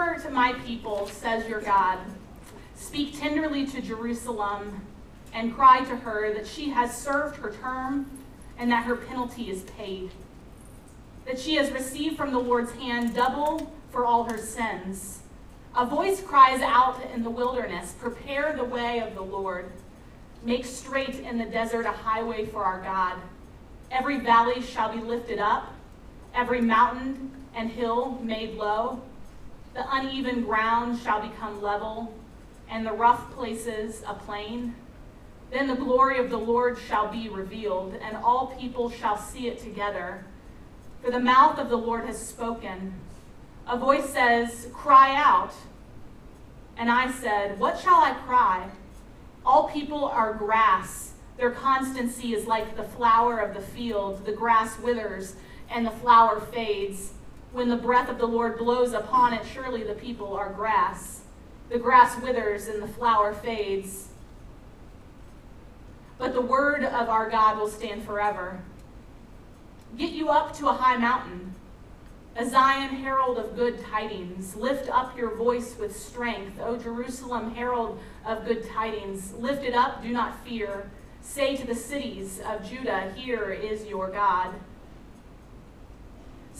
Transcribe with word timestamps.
Comfort 0.00 0.32
my 0.32 0.54
people, 0.64 1.06
says 1.08 1.46
your 1.46 1.60
God. 1.60 1.98
Speak 2.74 3.20
tenderly 3.20 3.66
to 3.66 3.82
Jerusalem 3.82 4.80
and 5.34 5.54
cry 5.54 5.84
to 5.84 5.94
her 5.94 6.32
that 6.32 6.46
she 6.46 6.70
has 6.70 6.96
served 6.96 7.36
her 7.36 7.52
term 7.52 8.10
and 8.56 8.72
that 8.72 8.86
her 8.86 8.96
penalty 8.96 9.50
is 9.50 9.62
paid. 9.62 10.10
That 11.26 11.38
she 11.38 11.56
has 11.56 11.70
received 11.70 12.16
from 12.16 12.32
the 12.32 12.38
Lord's 12.38 12.72
hand 12.72 13.14
double 13.14 13.70
for 13.90 14.06
all 14.06 14.24
her 14.24 14.38
sins. 14.38 15.18
A 15.76 15.84
voice 15.84 16.22
cries 16.22 16.62
out 16.62 16.98
in 17.14 17.22
the 17.22 17.28
wilderness 17.28 17.94
Prepare 18.00 18.54
the 18.56 18.64
way 18.64 19.00
of 19.00 19.14
the 19.14 19.22
Lord. 19.22 19.70
Make 20.42 20.64
straight 20.64 21.20
in 21.20 21.36
the 21.36 21.44
desert 21.44 21.84
a 21.84 21.92
highway 21.92 22.46
for 22.46 22.64
our 22.64 22.80
God. 22.80 23.20
Every 23.90 24.18
valley 24.18 24.62
shall 24.62 24.90
be 24.90 25.02
lifted 25.02 25.38
up, 25.38 25.74
every 26.34 26.62
mountain 26.62 27.32
and 27.54 27.68
hill 27.68 28.18
made 28.22 28.54
low. 28.54 29.02
The 29.74 29.84
uneven 29.94 30.44
ground 30.44 30.98
shall 31.00 31.20
become 31.26 31.62
level, 31.62 32.12
and 32.68 32.86
the 32.86 32.92
rough 32.92 33.30
places 33.32 34.02
a 34.06 34.14
plain. 34.14 34.74
Then 35.50 35.66
the 35.66 35.74
glory 35.74 36.18
of 36.18 36.30
the 36.30 36.38
Lord 36.38 36.78
shall 36.78 37.08
be 37.08 37.28
revealed, 37.28 37.94
and 38.02 38.16
all 38.16 38.54
people 38.58 38.90
shall 38.90 39.16
see 39.16 39.48
it 39.48 39.58
together. 39.58 40.24
For 41.02 41.10
the 41.10 41.20
mouth 41.20 41.58
of 41.58 41.68
the 41.68 41.76
Lord 41.76 42.04
has 42.06 42.18
spoken. 42.18 42.94
A 43.66 43.76
voice 43.76 44.08
says, 44.10 44.68
Cry 44.72 45.14
out. 45.14 45.52
And 46.76 46.90
I 46.90 47.10
said, 47.10 47.58
What 47.58 47.78
shall 47.78 48.02
I 48.02 48.12
cry? 48.26 48.68
All 49.44 49.68
people 49.68 50.04
are 50.04 50.34
grass. 50.34 51.12
Their 51.36 51.50
constancy 51.50 52.34
is 52.34 52.46
like 52.46 52.76
the 52.76 52.84
flower 52.84 53.38
of 53.38 53.54
the 53.54 53.62
field. 53.62 54.26
The 54.26 54.32
grass 54.32 54.78
withers 54.78 55.36
and 55.70 55.86
the 55.86 55.90
flower 55.90 56.40
fades. 56.40 57.12
When 57.52 57.68
the 57.68 57.76
breath 57.76 58.08
of 58.08 58.18
the 58.18 58.26
Lord 58.26 58.58
blows 58.58 58.92
upon 58.92 59.32
it, 59.32 59.44
surely 59.44 59.82
the 59.82 59.94
people 59.94 60.34
are 60.34 60.52
grass. 60.52 61.22
The 61.68 61.78
grass 61.78 62.20
withers 62.20 62.68
and 62.68 62.82
the 62.82 62.88
flower 62.88 63.32
fades. 63.32 64.08
But 66.18 66.34
the 66.34 66.40
word 66.40 66.84
of 66.84 67.08
our 67.08 67.28
God 67.28 67.58
will 67.58 67.68
stand 67.68 68.04
forever. 68.04 68.60
Get 69.96 70.12
you 70.12 70.28
up 70.28 70.56
to 70.58 70.68
a 70.68 70.72
high 70.72 70.96
mountain, 70.96 71.54
a 72.36 72.48
Zion 72.48 72.94
herald 72.96 73.38
of 73.38 73.56
good 73.56 73.82
tidings. 73.84 74.54
Lift 74.54 74.88
up 74.88 75.16
your 75.16 75.34
voice 75.34 75.76
with 75.78 75.98
strength, 75.98 76.60
O 76.60 76.76
Jerusalem 76.76 77.54
herald 77.54 77.98
of 78.24 78.44
good 78.44 78.68
tidings. 78.68 79.32
Lift 79.34 79.64
it 79.64 79.74
up, 79.74 80.02
do 80.02 80.10
not 80.10 80.44
fear. 80.44 80.88
Say 81.20 81.56
to 81.56 81.66
the 81.66 81.74
cities 81.74 82.40
of 82.46 82.68
Judah, 82.68 83.12
Here 83.16 83.50
is 83.50 83.86
your 83.86 84.08
God. 84.08 84.54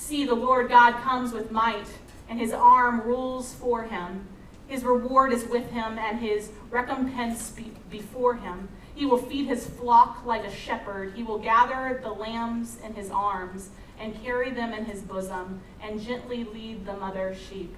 See, 0.01 0.25
the 0.25 0.35
Lord 0.35 0.71
God 0.71 0.95
comes 1.03 1.33
with 1.33 1.53
might, 1.53 1.87
and 2.29 2.41
his 2.41 2.53
arm 2.53 3.03
rules 3.03 3.55
for 3.55 3.85
him. 3.85 4.27
His 4.67 4.83
reward 4.83 5.33
is 5.33 5.47
with 5.47 5.71
him, 5.71 5.99
and 5.99 6.19
his 6.19 6.51
recompense 6.71 7.51
be- 7.51 7.75
before 7.91 8.35
him. 8.35 8.71
He 8.95 9.07
will 9.07 9.19
feed 9.19 9.47
his 9.47 9.69
flock 9.69 10.25
like 10.25 10.45
a 10.45 10.51
shepherd. 10.51 11.13
He 11.15 11.23
will 11.23 11.39
gather 11.39 12.01
the 12.03 12.11
lambs 12.11 12.79
in 12.83 12.95
his 12.95 13.11
arms 13.11 13.69
and 14.01 14.21
carry 14.25 14.51
them 14.51 14.73
in 14.73 14.87
his 14.87 15.03
bosom, 15.03 15.61
and 15.81 16.01
gently 16.01 16.45
lead 16.45 16.87
the 16.87 16.97
mother 16.97 17.37
sheep. 17.49 17.77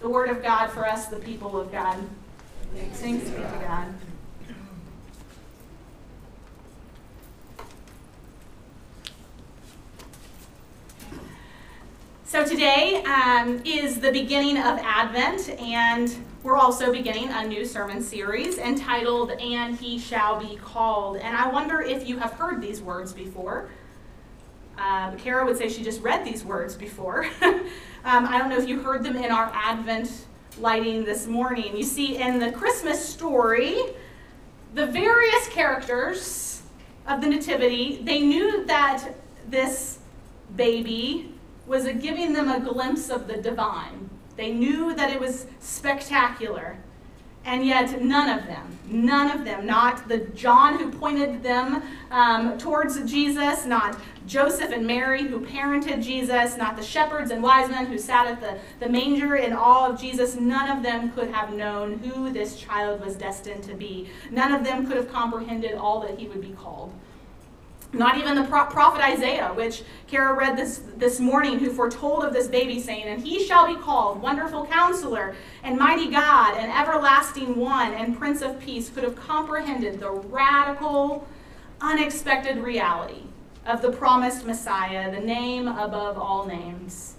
The 0.00 0.08
word 0.08 0.30
of 0.30 0.40
God 0.40 0.68
for 0.68 0.86
us, 0.86 1.08
the 1.08 1.16
people 1.16 1.60
of 1.60 1.70
God. 1.72 1.98
Thanks 2.74 3.28
be 3.28 3.36
to 3.36 3.58
God. 3.60 3.92
So 12.34 12.44
today 12.44 13.00
um, 13.04 13.62
is 13.64 14.00
the 14.00 14.10
beginning 14.10 14.56
of 14.56 14.80
Advent, 14.82 15.50
and 15.50 16.12
we're 16.42 16.56
also 16.56 16.92
beginning 16.92 17.28
a 17.28 17.46
new 17.46 17.64
sermon 17.64 18.02
series 18.02 18.58
entitled 18.58 19.30
"And 19.30 19.78
He 19.78 20.00
Shall 20.00 20.40
Be 20.40 20.56
Called." 20.56 21.18
And 21.18 21.36
I 21.36 21.48
wonder 21.48 21.80
if 21.80 22.08
you 22.08 22.18
have 22.18 22.32
heard 22.32 22.60
these 22.60 22.82
words 22.82 23.12
before. 23.12 23.68
Um, 24.78 25.16
Kara 25.16 25.44
would 25.44 25.56
say 25.56 25.68
she 25.68 25.84
just 25.84 26.02
read 26.02 26.24
these 26.24 26.44
words 26.44 26.74
before. 26.74 27.24
um, 27.42 27.66
I 28.04 28.36
don't 28.38 28.50
know 28.50 28.58
if 28.58 28.68
you 28.68 28.80
heard 28.80 29.04
them 29.04 29.14
in 29.14 29.30
our 29.30 29.52
Advent 29.54 30.26
lighting 30.58 31.04
this 31.04 31.28
morning. 31.28 31.76
You 31.76 31.84
see, 31.84 32.16
in 32.16 32.40
the 32.40 32.50
Christmas 32.50 33.00
story, 33.00 33.80
the 34.74 34.86
various 34.86 35.46
characters 35.50 36.62
of 37.06 37.20
the 37.20 37.28
Nativity, 37.28 38.00
they 38.02 38.22
knew 38.22 38.66
that 38.66 39.08
this 39.48 40.00
baby 40.56 41.33
was 41.66 41.84
giving 42.00 42.32
them 42.32 42.48
a 42.48 42.60
glimpse 42.60 43.10
of 43.10 43.26
the 43.26 43.36
divine. 43.36 44.10
They 44.36 44.52
knew 44.52 44.94
that 44.94 45.10
it 45.10 45.20
was 45.20 45.46
spectacular. 45.60 46.76
And 47.46 47.66
yet, 47.66 48.00
none 48.00 48.38
of 48.38 48.46
them, 48.46 48.78
none 48.86 49.30
of 49.30 49.44
them, 49.44 49.66
not 49.66 50.08
the 50.08 50.18
John 50.18 50.78
who 50.78 50.90
pointed 50.90 51.42
them 51.42 51.82
um, 52.10 52.56
towards 52.56 53.02
Jesus, 53.04 53.66
not 53.66 54.00
Joseph 54.26 54.72
and 54.72 54.86
Mary 54.86 55.24
who 55.24 55.40
parented 55.40 56.02
Jesus, 56.02 56.56
not 56.56 56.76
the 56.78 56.82
shepherds 56.82 57.30
and 57.30 57.42
wise 57.42 57.68
men 57.68 57.84
who 57.84 57.98
sat 57.98 58.26
at 58.26 58.40
the, 58.40 58.58
the 58.80 58.90
manger 58.90 59.36
in 59.36 59.52
awe 59.52 59.90
of 59.90 60.00
Jesus, 60.00 60.36
none 60.36 60.74
of 60.74 60.82
them 60.82 61.12
could 61.12 61.30
have 61.32 61.52
known 61.52 61.98
who 61.98 62.32
this 62.32 62.56
child 62.56 63.04
was 63.04 63.14
destined 63.14 63.62
to 63.64 63.74
be. 63.74 64.08
None 64.30 64.52
of 64.52 64.64
them 64.64 64.86
could 64.86 64.96
have 64.96 65.12
comprehended 65.12 65.74
all 65.74 66.00
that 66.00 66.18
he 66.18 66.26
would 66.26 66.40
be 66.40 66.52
called. 66.52 66.94
Not 67.94 68.18
even 68.18 68.34
the 68.34 68.42
pro- 68.44 68.66
prophet 68.66 69.00
Isaiah, 69.02 69.52
which 69.54 69.84
Kara 70.08 70.34
read 70.34 70.56
this, 70.56 70.82
this 70.96 71.20
morning, 71.20 71.60
who 71.60 71.70
foretold 71.70 72.24
of 72.24 72.32
this 72.32 72.48
baby, 72.48 72.80
saying, 72.80 73.04
And 73.04 73.22
he 73.22 73.44
shall 73.44 73.66
be 73.66 73.80
called 73.80 74.20
Wonderful 74.20 74.66
Counselor, 74.66 75.36
and 75.62 75.78
Mighty 75.78 76.10
God, 76.10 76.56
and 76.56 76.72
Everlasting 76.72 77.56
One, 77.56 77.94
and 77.94 78.18
Prince 78.18 78.42
of 78.42 78.58
Peace, 78.58 78.90
could 78.90 79.04
have 79.04 79.14
comprehended 79.14 80.00
the 80.00 80.10
radical, 80.10 81.26
unexpected 81.80 82.58
reality 82.58 83.22
of 83.64 83.80
the 83.80 83.92
promised 83.92 84.44
Messiah, 84.44 85.10
the 85.10 85.24
name 85.24 85.68
above 85.68 86.18
all 86.18 86.46
names. 86.46 87.14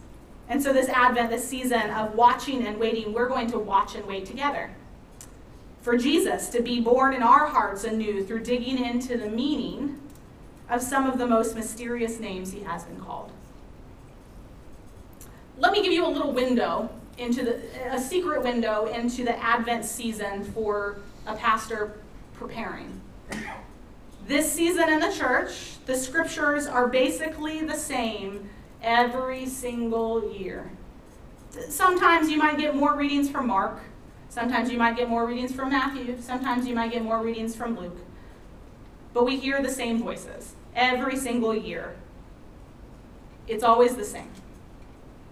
And 0.50 0.62
so, 0.62 0.74
this 0.74 0.90
Advent, 0.90 1.30
this 1.30 1.48
season 1.48 1.90
of 1.90 2.16
watching 2.16 2.68
and 2.68 2.78
waiting, 2.78 3.14
we're 3.14 3.30
going 3.30 3.50
to 3.52 3.60
watch 3.60 3.96
and 3.96 4.06
wait 4.06 4.26
together. 4.26 4.72
For 5.82 5.98
Jesus 5.98 6.50
to 6.50 6.62
be 6.62 6.82
born 6.82 7.14
in 7.14 7.24
our 7.24 7.48
hearts 7.48 7.84
anew 7.84 8.26
through 8.26 8.44
digging 8.44 8.84
into 8.84 9.18
the 9.18 9.30
meaning 9.30 10.00
of 10.70 10.82
some 10.82 11.08
of 11.08 11.18
the 11.18 11.28
most 11.28 11.56
mysterious 11.56 12.20
names 12.20 12.52
he 12.52 12.62
has 12.62 12.84
been 12.84 13.00
called. 13.00 13.32
Let 15.58 15.72
me 15.72 15.82
give 15.82 15.94
you 15.94 16.06
a 16.06 16.10
little 16.10 16.34
window 16.34 16.90
into 17.18 17.46
the 17.46 17.94
a 17.94 18.00
secret 18.00 18.44
window 18.44 18.88
into 18.88 19.24
the 19.24 19.38
Advent 19.42 19.86
season 19.86 20.44
for 20.44 20.98
a 21.26 21.36
pastor 21.36 21.98
preparing. 22.34 23.02
This 24.28 24.52
season 24.52 24.90
in 24.90 25.00
the 25.00 25.12
church, 25.12 25.78
the 25.86 25.96
scriptures 25.96 26.68
are 26.68 26.88
basically 26.88 27.62
the 27.62 27.76
same 27.76 28.50
every 28.82 29.46
single 29.46 30.34
year. 30.34 30.72
Sometimes 31.70 32.30
you 32.30 32.38
might 32.38 32.58
get 32.58 32.76
more 32.76 32.96
readings 32.96 33.30
from 33.30 33.48
Mark, 33.48 33.80
sometimes 34.30 34.72
you 34.72 34.78
might 34.78 34.98
get 34.98 35.08
more 35.08 35.26
readings 35.26 35.54
from 35.54 35.70
Matthew, 35.70 36.18
sometimes 36.20 36.68
you 36.68 36.76
might 36.76 36.92
get 36.92 37.04
more 37.04 37.22
readings 37.22 37.56
from 37.56 37.80
Luke. 37.80 37.98
But 39.16 39.26
we 39.26 39.38
hear 39.38 39.64
the 39.64 39.72
same 39.72 40.00
voices 40.00 40.56
every 40.76 41.16
single 41.16 41.56
year. 41.56 41.96
It's 43.48 43.64
always 43.64 43.96
the 43.96 44.04
same. 44.04 44.30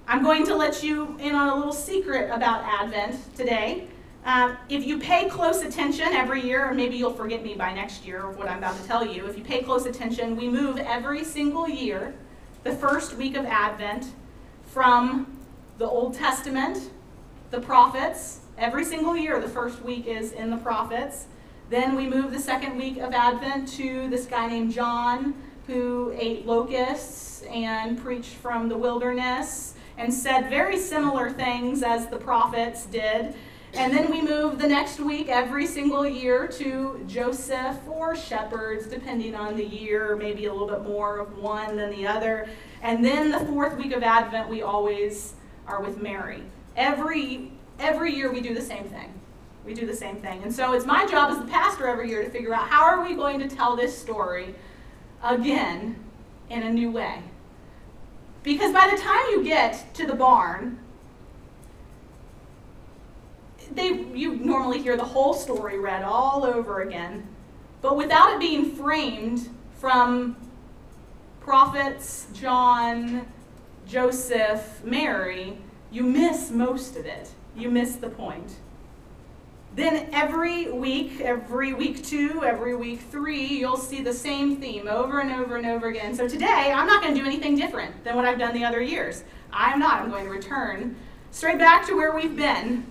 I'm 0.07 0.23
going 0.23 0.45
to 0.45 0.55
let 0.55 0.83
you 0.83 1.17
in 1.19 1.35
on 1.35 1.49
a 1.49 1.55
little 1.55 1.73
secret 1.73 2.31
about 2.31 2.63
Advent 2.63 3.35
today. 3.35 3.89
Um, 4.23 4.55
if 4.69 4.87
you 4.87 4.99
pay 4.99 5.27
close 5.27 5.63
attention 5.63 6.07
every 6.13 6.41
year, 6.41 6.69
or 6.69 6.73
maybe 6.73 6.95
you'll 6.95 7.11
forget 7.11 7.43
me 7.43 7.55
by 7.55 7.73
next 7.73 8.05
year 8.05 8.29
of 8.29 8.37
what 8.37 8.47
I'm 8.47 8.59
about 8.59 8.81
to 8.81 8.87
tell 8.87 9.05
you, 9.05 9.25
if 9.25 9.37
you 9.37 9.43
pay 9.43 9.61
close 9.61 9.85
attention, 9.85 10.37
we 10.37 10.47
move 10.47 10.77
every 10.77 11.25
single 11.25 11.67
year, 11.67 12.13
the 12.63 12.71
first 12.71 13.17
week 13.17 13.35
of 13.35 13.43
Advent, 13.43 14.13
from 14.67 15.37
the 15.77 15.85
Old 15.85 16.13
Testament, 16.13 16.89
the 17.51 17.59
prophets. 17.59 18.39
Every 18.57 18.85
single 18.85 19.17
year, 19.17 19.41
the 19.41 19.49
first 19.49 19.81
week 19.81 20.07
is 20.07 20.31
in 20.31 20.51
the 20.51 20.57
prophets. 20.57 21.25
Then 21.69 21.95
we 21.95 22.07
move 22.07 22.31
the 22.31 22.39
second 22.39 22.77
week 22.77 22.97
of 22.97 23.13
Advent 23.13 23.67
to 23.73 24.07
this 24.09 24.25
guy 24.25 24.47
named 24.47 24.73
John 24.73 25.33
who 25.67 26.13
ate 26.17 26.45
locusts 26.45 27.43
and 27.43 27.97
preached 27.97 28.35
from 28.35 28.67
the 28.67 28.77
wilderness 28.77 29.75
and 29.97 30.13
said 30.13 30.49
very 30.49 30.77
similar 30.77 31.29
things 31.31 31.83
as 31.83 32.07
the 32.07 32.17
prophets 32.17 32.85
did. 32.85 33.33
And 33.75 33.91
then 33.91 34.11
we 34.11 34.21
move 34.21 34.59
the 34.59 34.67
next 34.67 34.99
week 34.99 35.29
every 35.29 35.65
single 35.65 36.05
year 36.05 36.47
to 36.47 37.03
Joseph 37.07 37.77
or 37.87 38.15
shepherds, 38.15 38.85
depending 38.85 39.33
on 39.33 39.55
the 39.55 39.65
year, 39.65 40.15
maybe 40.15 40.45
a 40.45 40.51
little 40.51 40.67
bit 40.67 40.83
more 40.83 41.19
of 41.19 41.37
one 41.39 41.77
than 41.77 41.89
the 41.89 42.05
other. 42.05 42.47
And 42.83 43.03
then 43.03 43.31
the 43.31 43.39
fourth 43.39 43.75
week 43.77 43.93
of 43.93 44.03
Advent, 44.03 44.47
we 44.47 44.61
always 44.61 45.33
are 45.65 45.81
with 45.81 45.99
Mary. 45.99 46.43
Every, 46.75 47.51
every 47.79 48.13
year 48.13 48.31
we 48.31 48.41
do 48.41 48.53
the 48.53 48.61
same 48.61 48.83
thing. 48.83 49.11
We 49.65 49.73
do 49.73 49.85
the 49.85 49.95
same 49.95 50.17
thing. 50.17 50.43
And 50.43 50.53
so 50.53 50.73
it's 50.73 50.85
my 50.85 51.05
job 51.05 51.31
as 51.31 51.39
the 51.39 51.45
pastor 51.45 51.87
every 51.87 52.09
year 52.09 52.23
to 52.23 52.29
figure 52.29 52.53
out 52.53 52.67
how 52.67 52.83
are 52.83 53.03
we 53.03 53.15
going 53.15 53.39
to 53.39 53.47
tell 53.47 53.75
this 53.75 53.97
story 53.97 54.55
again 55.23 55.95
in 56.49 56.63
a 56.63 56.71
new 56.71 56.91
way. 56.91 57.21
Because 58.43 58.73
by 58.73 58.89
the 58.93 59.01
time 59.01 59.23
you 59.31 59.43
get 59.43 59.93
to 59.95 60.05
the 60.05 60.15
barn, 60.15 60.79
they 63.71 64.05
you 64.13 64.35
normally 64.35 64.81
hear 64.81 64.97
the 64.97 65.05
whole 65.05 65.33
story 65.33 65.79
read 65.79 66.03
all 66.03 66.43
over 66.43 66.81
again, 66.81 67.27
but 67.81 67.95
without 67.95 68.33
it 68.33 68.39
being 68.39 68.75
framed 68.75 69.49
from 69.79 70.35
prophets, 71.39 72.27
John, 72.33 73.25
Joseph, 73.87 74.83
Mary, 74.83 75.57
you 75.91 76.03
miss 76.03 76.51
most 76.51 76.95
of 76.97 77.05
it. 77.05 77.29
You 77.55 77.69
miss 77.69 77.95
the 77.95 78.09
point. 78.09 78.55
Then 79.75 80.09
every 80.13 80.71
week, 80.71 81.19
every 81.19 81.73
week 81.73 82.03
two, 82.03 82.43
every 82.43 82.75
week 82.75 83.01
three, 83.01 83.47
you'll 83.47 83.77
see 83.77 84.01
the 84.01 84.13
same 84.13 84.57
theme 84.57 84.87
over 84.87 85.19
and 85.19 85.31
over 85.31 85.55
and 85.55 85.65
over 85.65 85.87
again. 85.87 86.13
So 86.13 86.27
today, 86.27 86.71
I'm 86.75 86.85
not 86.85 87.01
going 87.01 87.15
to 87.15 87.19
do 87.19 87.25
anything 87.25 87.55
different 87.55 88.03
than 88.03 88.15
what 88.15 88.25
I've 88.25 88.37
done 88.37 88.53
the 88.53 88.63
other 88.63 88.81
years. 88.81 89.23
I'm 89.51 89.79
not. 89.79 90.01
I'm 90.01 90.11
going 90.11 90.25
to 90.25 90.31
return 90.31 90.95
straight 91.31 91.57
back 91.57 91.87
to 91.87 91.95
where 91.95 92.13
we've 92.13 92.35
been. 92.35 92.85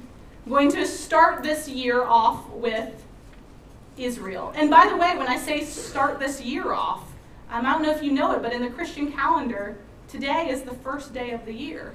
I'm 0.44 0.50
going 0.50 0.73
to 0.73 0.84
start 0.84 1.44
this 1.44 1.69
year 1.69 2.02
off 2.02 2.49
with 2.50 3.05
Israel. 3.96 4.52
And 4.56 4.69
by 4.69 4.88
the 4.88 4.96
way, 4.96 5.17
when 5.17 5.29
I 5.29 5.37
say 5.37 5.64
start 5.64 6.19
this 6.19 6.40
year 6.40 6.73
off, 6.73 7.12
um, 7.49 7.64
I 7.64 7.75
don't 7.75 7.82
know 7.82 7.93
if 7.93 8.02
you 8.02 8.11
know 8.11 8.32
it, 8.32 8.43
but 8.43 8.52
in 8.52 8.62
the 8.62 8.70
Christian 8.70 9.12
calendar, 9.12 9.76
today 10.08 10.49
is 10.49 10.62
the 10.62 10.75
first 10.75 11.14
day 11.14 11.31
of 11.31 11.44
the 11.44 11.52
year, 11.52 11.94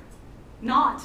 not 0.62 1.04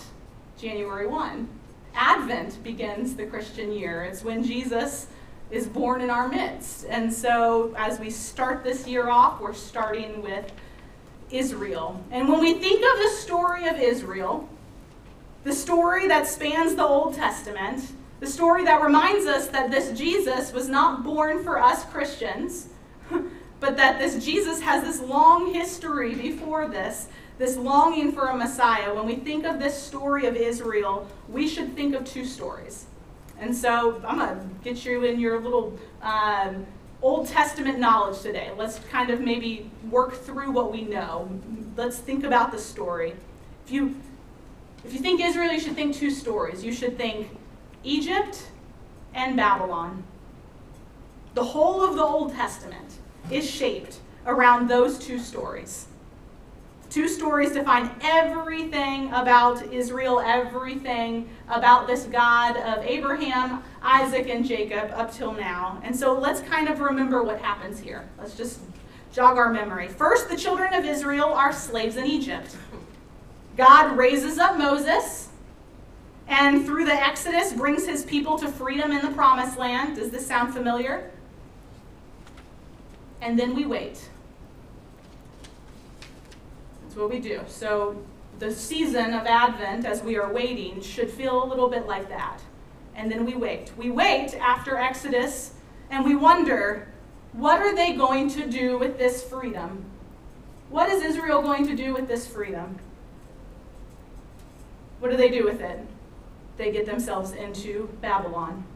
January 0.56 1.08
1. 1.08 1.49
Advent 1.94 2.62
begins 2.62 3.15
the 3.15 3.27
Christian 3.27 3.73
year. 3.73 4.05
It's 4.05 4.25
when 4.25 4.43
Jesus 4.43 5.06
is 5.50 5.67
born 5.67 6.00
in 6.00 6.11
our 6.11 6.29
midst. 6.29 6.87
And 6.87 7.12
so 7.12 7.75
as 7.77 8.00
we 8.00 8.11
start 8.11 8.65
this 8.65 8.87
year 8.87 9.11
off, 9.11 9.41
we're 9.41 9.53
starting 9.53 10.23
with 10.23 10.50
Israel. 11.31 12.03
And 12.11 12.29
when 12.29 12.41
we 12.41 12.55
think 12.55 12.79
of 12.79 12.99
the 13.03 13.11
story 13.17 13.69
of 13.69 13.77
Israel, 13.77 14.49
the 15.44 15.53
story 15.53 16.09
that 16.09 16.27
spans 16.27 16.75
the 16.75 16.85
Old 16.85 17.15
Testament, 17.15 17.93
the 18.21 18.27
story 18.27 18.65
that 18.65 18.83
reminds 18.83 19.27
us 19.27 19.49
that 19.49 19.71
this 19.71 19.99
Jesus 19.99 20.53
was 20.53 20.69
not 20.69 21.03
born 21.03 21.43
for 21.43 21.59
us 21.59 21.85
Christians, 21.85 22.69
but 23.61 23.77
that 23.77 23.99
this 23.99 24.25
Jesus 24.25 24.61
has 24.61 24.85
this 24.85 25.00
long 25.00 25.53
history 25.53 26.15
before 26.15 26.69
this, 26.69 27.09
this 27.43 27.56
longing 27.56 28.12
for 28.12 28.29
a 28.29 28.37
Messiah. 28.37 28.94
When 28.94 29.05
we 29.05 29.17
think 29.17 29.44
of 29.44 29.59
this 29.59 29.77
story 29.77 30.27
of 30.27 30.37
Israel, 30.37 31.09
we 31.29 31.49
should 31.49 31.75
think 31.75 31.93
of 31.97 32.05
two 32.05 32.25
stories. 32.25 32.87
And 33.41 33.55
so 33.55 34.00
I'm 34.06 34.19
going 34.19 34.39
to 34.39 34.47
get 34.62 34.85
you 34.85 35.03
in 35.03 35.19
your 35.19 35.41
little 35.41 35.77
um, 36.03 36.65
Old 37.03 37.27
Testament 37.27 37.81
knowledge 37.81 38.20
today. 38.20 38.53
Let's 38.56 38.79
kind 38.93 39.11
of 39.11 39.20
maybe 39.20 39.69
work 39.91 40.15
through 40.15 40.53
what 40.53 40.70
we 40.70 40.82
know. 40.82 41.29
Let's 41.77 41.99
think 41.99 42.22
about 42.22 42.53
the 42.53 42.61
story. 42.61 43.15
If 43.67 43.72
you 43.72 43.96
if 44.84 44.93
you 44.93 45.01
think 45.01 45.20
Israel, 45.20 45.51
you 45.53 45.61
should 45.61 45.75
think 45.75 45.96
two 45.96 46.11
stories. 46.13 46.65
You 46.65 46.72
should 46.72 46.96
think 46.96 47.29
Egypt 47.82 48.46
and 49.15 49.37
Babylon. 49.37 50.05
The 51.34 51.44
whole 51.44 51.82
of 51.82 51.96
the 51.96 52.03
Old 52.05 52.34
Testament 52.34 52.99
is 53.32 53.49
shaped 53.49 53.99
around 54.27 54.69
those 54.69 54.96
two 54.96 55.19
stories. 55.19 55.87
Two 56.93 57.08
stories 57.08 57.53
define 57.53 57.91
everything 58.03 59.11
about 59.15 59.63
Israel, 59.72 60.20
everything 60.20 61.27
about 61.49 61.87
this 61.87 62.05
God 62.05 62.55
of 62.58 62.84
Abraham, 62.84 63.65
Isaac, 63.81 64.29
and 64.29 64.44
Jacob 64.44 64.91
up 64.93 65.11
till 65.11 65.32
now. 65.32 65.81
And 65.84 65.96
so 65.96 66.13
let's 66.13 66.43
kind 66.43 66.69
of 66.69 66.81
remember 66.81 67.22
what 67.22 67.41
happens 67.41 67.81
here. 67.81 68.06
Let's 68.19 68.37
just 68.37 68.61
jog 69.11 69.39
our 69.39 69.51
memory. 69.51 69.89
First, 69.89 70.29
the 70.29 70.37
children 70.37 70.75
of 70.75 70.84
Israel 70.84 71.32
are 71.32 71.51
slaves 71.51 71.96
in 71.96 72.05
Egypt. 72.05 72.58
God 73.56 73.96
raises 73.96 74.37
up 74.37 74.58
Moses 74.58 75.31
and 76.29 76.67
through 76.67 76.84
the 76.84 76.93
Exodus 76.93 77.55
brings 77.55 77.87
his 77.87 78.05
people 78.05 78.39
to 78.39 78.49
freedom 78.49 78.93
in 78.93 79.01
the 79.01 79.13
promised 79.13 79.56
land. 79.56 79.96
Does 79.96 80.11
this 80.11 80.27
sound 80.27 80.53
familiar? 80.53 81.11
And 83.22 83.39
then 83.39 83.56
we 83.56 83.65
wait. 83.65 84.11
That's 86.93 87.01
what 87.01 87.11
we 87.11 87.20
do. 87.20 87.41
So 87.46 87.96
the 88.39 88.53
season 88.53 89.15
of 89.15 89.25
Advent, 89.25 89.87
as 89.87 90.03
we 90.03 90.19
are 90.19 90.31
waiting, 90.31 90.82
should 90.82 91.08
feel 91.08 91.43
a 91.43 91.46
little 91.46 91.70
bit 91.70 91.87
like 91.87 92.11
that. 92.11 92.39
And 92.94 93.11
then 93.11 93.25
we 93.25 93.34
wait. 93.34 93.72
We 93.79 93.91
wait 93.91 94.34
after 94.34 94.77
Exodus 94.77 95.55
and 95.89 96.05
we 96.05 96.15
wonder 96.15 96.93
what 97.32 97.61
are 97.61 97.75
they 97.75 97.94
going 97.94 98.29
to 98.32 98.46
do 98.46 98.77
with 98.77 98.99
this 98.99 99.25
freedom? 99.25 99.87
What 100.69 100.91
is 100.91 101.03
Israel 101.03 101.41
going 101.41 101.67
to 101.69 101.75
do 101.75 101.94
with 101.94 102.08
this 102.08 102.27
freedom? 102.27 102.79
What 105.01 105.11
do 105.11 105.17
they 105.17 105.31
do 105.31 105.46
with 105.46 105.63
it? 105.63 105.81
They 106.58 106.72
get 106.72 106.84
themselves 106.84 107.32
into 107.32 107.89
Babylon. 108.03 108.67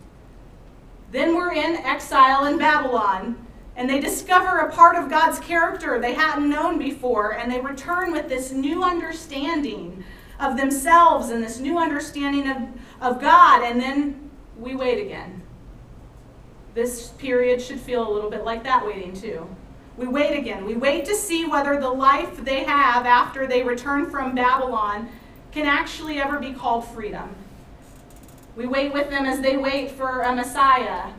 Then 1.12 1.36
we're 1.36 1.52
in 1.52 1.76
exile 1.76 2.46
in 2.46 2.56
Babylon, 2.56 3.45
and 3.76 3.88
they 3.88 4.00
discover 4.00 4.58
a 4.58 4.72
part 4.72 4.96
of 4.96 5.10
God's 5.10 5.38
character 5.38 6.00
they 6.00 6.14
hadn't 6.14 6.48
known 6.48 6.78
before, 6.78 7.34
and 7.34 7.52
they 7.52 7.60
return 7.60 8.10
with 8.10 8.28
this 8.28 8.50
new 8.50 8.82
understanding 8.82 10.02
of 10.40 10.56
themselves 10.56 11.28
and 11.28 11.42
this 11.42 11.58
new 11.58 11.78
understanding 11.78 12.48
of, 12.48 12.56
of 13.00 13.20
God, 13.20 13.62
and 13.62 13.80
then 13.80 14.30
we 14.58 14.74
wait 14.74 15.04
again. 15.04 15.42
This 16.74 17.08
period 17.10 17.60
should 17.60 17.80
feel 17.80 18.08
a 18.08 18.12
little 18.12 18.30
bit 18.30 18.44
like 18.44 18.64
that 18.64 18.84
waiting, 18.84 19.14
too. 19.14 19.46
We 19.96 20.06
wait 20.06 20.38
again. 20.38 20.64
We 20.66 20.74
wait 20.74 21.04
to 21.06 21.14
see 21.14 21.46
whether 21.46 21.78
the 21.80 21.88
life 21.88 22.44
they 22.44 22.64
have 22.64 23.06
after 23.06 23.46
they 23.46 23.62
return 23.62 24.10
from 24.10 24.34
Babylon 24.34 25.08
can 25.52 25.66
actually 25.66 26.20
ever 26.20 26.38
be 26.38 26.52
called 26.52 26.86
freedom. 26.86 27.34
We 28.56 28.66
wait 28.66 28.92
with 28.92 29.10
them 29.10 29.24
as 29.24 29.40
they 29.40 29.56
wait 29.56 29.90
for 29.90 30.22
a 30.22 30.34
Messiah 30.34 31.12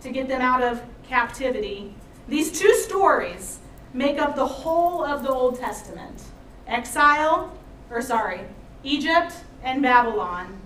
to 0.00 0.10
get 0.10 0.28
them 0.28 0.40
out 0.40 0.62
of 0.62 0.82
captivity. 1.08 1.94
These 2.28 2.58
two 2.58 2.74
stories 2.74 3.58
make 3.92 4.18
up 4.18 4.36
the 4.36 4.46
whole 4.46 5.04
of 5.04 5.22
the 5.22 5.30
Old 5.30 5.58
Testament 5.58 6.22
exile, 6.66 7.56
or 7.90 8.02
sorry, 8.02 8.40
Egypt 8.82 9.32
and 9.62 9.82
Babylon. 9.82 10.60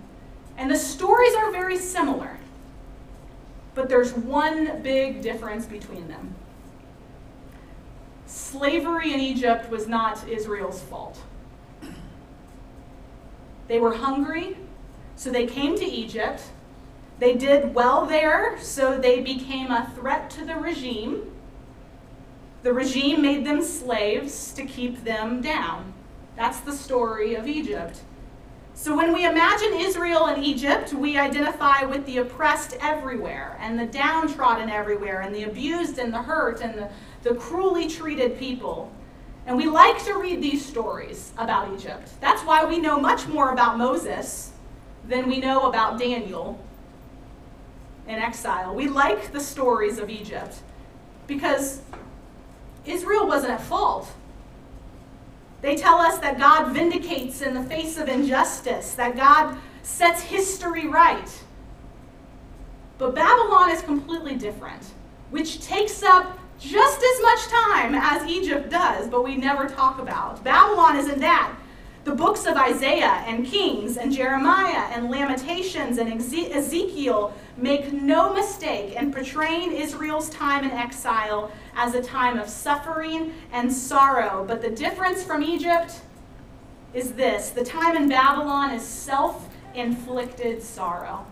And 0.57 0.69
the 0.69 0.77
stories 0.77 1.33
are 1.35 1.51
very 1.51 1.77
similar, 1.77 2.37
but 3.73 3.89
there's 3.89 4.13
one 4.13 4.81
big 4.81 5.21
difference 5.21 5.65
between 5.65 6.07
them. 6.07 6.35
Slavery 8.25 9.13
in 9.13 9.19
Egypt 9.19 9.69
was 9.69 9.87
not 9.87 10.27
Israel's 10.27 10.81
fault. 10.81 11.19
They 13.67 13.79
were 13.79 13.93
hungry, 13.93 14.57
so 15.15 15.31
they 15.31 15.45
came 15.45 15.77
to 15.77 15.85
Egypt. 15.85 16.43
They 17.21 17.35
did 17.35 17.75
well 17.75 18.07
there, 18.07 18.59
so 18.59 18.97
they 18.97 19.21
became 19.21 19.69
a 19.69 19.91
threat 19.95 20.31
to 20.31 20.43
the 20.43 20.55
regime. 20.55 21.31
The 22.63 22.73
regime 22.73 23.21
made 23.21 23.45
them 23.45 23.61
slaves 23.61 24.51
to 24.53 24.65
keep 24.65 25.03
them 25.03 25.39
down. 25.39 25.93
That's 26.35 26.61
the 26.61 26.73
story 26.73 27.35
of 27.35 27.45
Egypt. 27.45 28.01
So 28.73 28.97
when 28.97 29.13
we 29.13 29.27
imagine 29.27 29.73
Israel 29.75 30.25
and 30.25 30.43
Egypt, 30.43 30.93
we 30.93 31.15
identify 31.19 31.83
with 31.83 32.07
the 32.07 32.17
oppressed 32.17 32.75
everywhere, 32.81 33.55
and 33.59 33.77
the 33.77 33.85
downtrodden 33.85 34.71
everywhere, 34.71 35.21
and 35.21 35.35
the 35.35 35.43
abused 35.43 35.99
and 35.99 36.11
the 36.11 36.23
hurt, 36.23 36.61
and 36.61 36.73
the, 36.73 36.89
the 37.21 37.35
cruelly 37.35 37.87
treated 37.87 38.39
people. 38.39 38.91
And 39.45 39.55
we 39.55 39.67
like 39.67 40.03
to 40.05 40.15
read 40.15 40.41
these 40.41 40.65
stories 40.65 41.33
about 41.37 41.71
Egypt. 41.71 42.09
That's 42.19 42.41
why 42.41 42.65
we 42.65 42.79
know 42.79 42.99
much 42.99 43.27
more 43.27 43.51
about 43.53 43.77
Moses 43.77 44.53
than 45.07 45.29
we 45.29 45.39
know 45.39 45.69
about 45.69 45.99
Daniel 45.99 46.59
in 48.11 48.19
exile. 48.19 48.75
We 48.75 48.87
like 48.87 49.31
the 49.31 49.39
stories 49.39 49.97
of 49.97 50.09
Egypt 50.09 50.59
because 51.27 51.81
Israel 52.85 53.27
wasn't 53.27 53.53
at 53.53 53.61
fault. 53.61 54.11
They 55.61 55.75
tell 55.75 55.97
us 55.97 56.17
that 56.19 56.37
God 56.37 56.73
vindicates 56.73 57.41
in 57.41 57.53
the 57.53 57.63
face 57.63 57.97
of 57.97 58.09
injustice, 58.09 58.95
that 58.95 59.15
God 59.15 59.57
sets 59.83 60.21
history 60.21 60.87
right. 60.87 61.43
But 62.97 63.15
Babylon 63.15 63.71
is 63.71 63.81
completely 63.81 64.35
different, 64.35 64.83
which 65.29 65.61
takes 65.61 66.03
up 66.03 66.37
just 66.59 67.01
as 67.01 67.21
much 67.21 67.47
time 67.47 67.95
as 67.95 68.27
Egypt 68.29 68.69
does, 68.69 69.07
but 69.07 69.23
we 69.23 69.35
never 69.35 69.67
talk 69.67 69.99
about. 69.99 70.43
Babylon 70.43 70.97
isn't 70.97 71.19
that. 71.19 71.51
The 72.03 72.15
books 72.15 72.47
of 72.47 72.57
Isaiah 72.57 73.23
and 73.27 73.45
Kings 73.45 73.95
and 73.95 74.11
Jeremiah 74.11 74.89
and 74.91 75.11
Lamentations 75.11 75.99
and 75.99 76.11
Ezekiel 76.11 77.33
make 77.57 77.93
no 77.93 78.33
mistake 78.33 78.95
in 78.95 79.13
portraying 79.13 79.71
Israel's 79.71 80.27
time 80.31 80.63
in 80.63 80.71
exile 80.71 81.51
as 81.75 81.93
a 81.93 82.01
time 82.01 82.39
of 82.39 82.49
suffering 82.49 83.33
and 83.51 83.71
sorrow. 83.71 84.43
But 84.47 84.63
the 84.63 84.71
difference 84.71 85.23
from 85.23 85.43
Egypt 85.43 86.01
is 86.91 87.13
this 87.13 87.51
the 87.51 87.63
time 87.63 87.95
in 87.95 88.09
Babylon 88.09 88.71
is 88.71 88.81
self 88.81 89.47
inflicted 89.75 90.63
sorrow. 90.63 91.25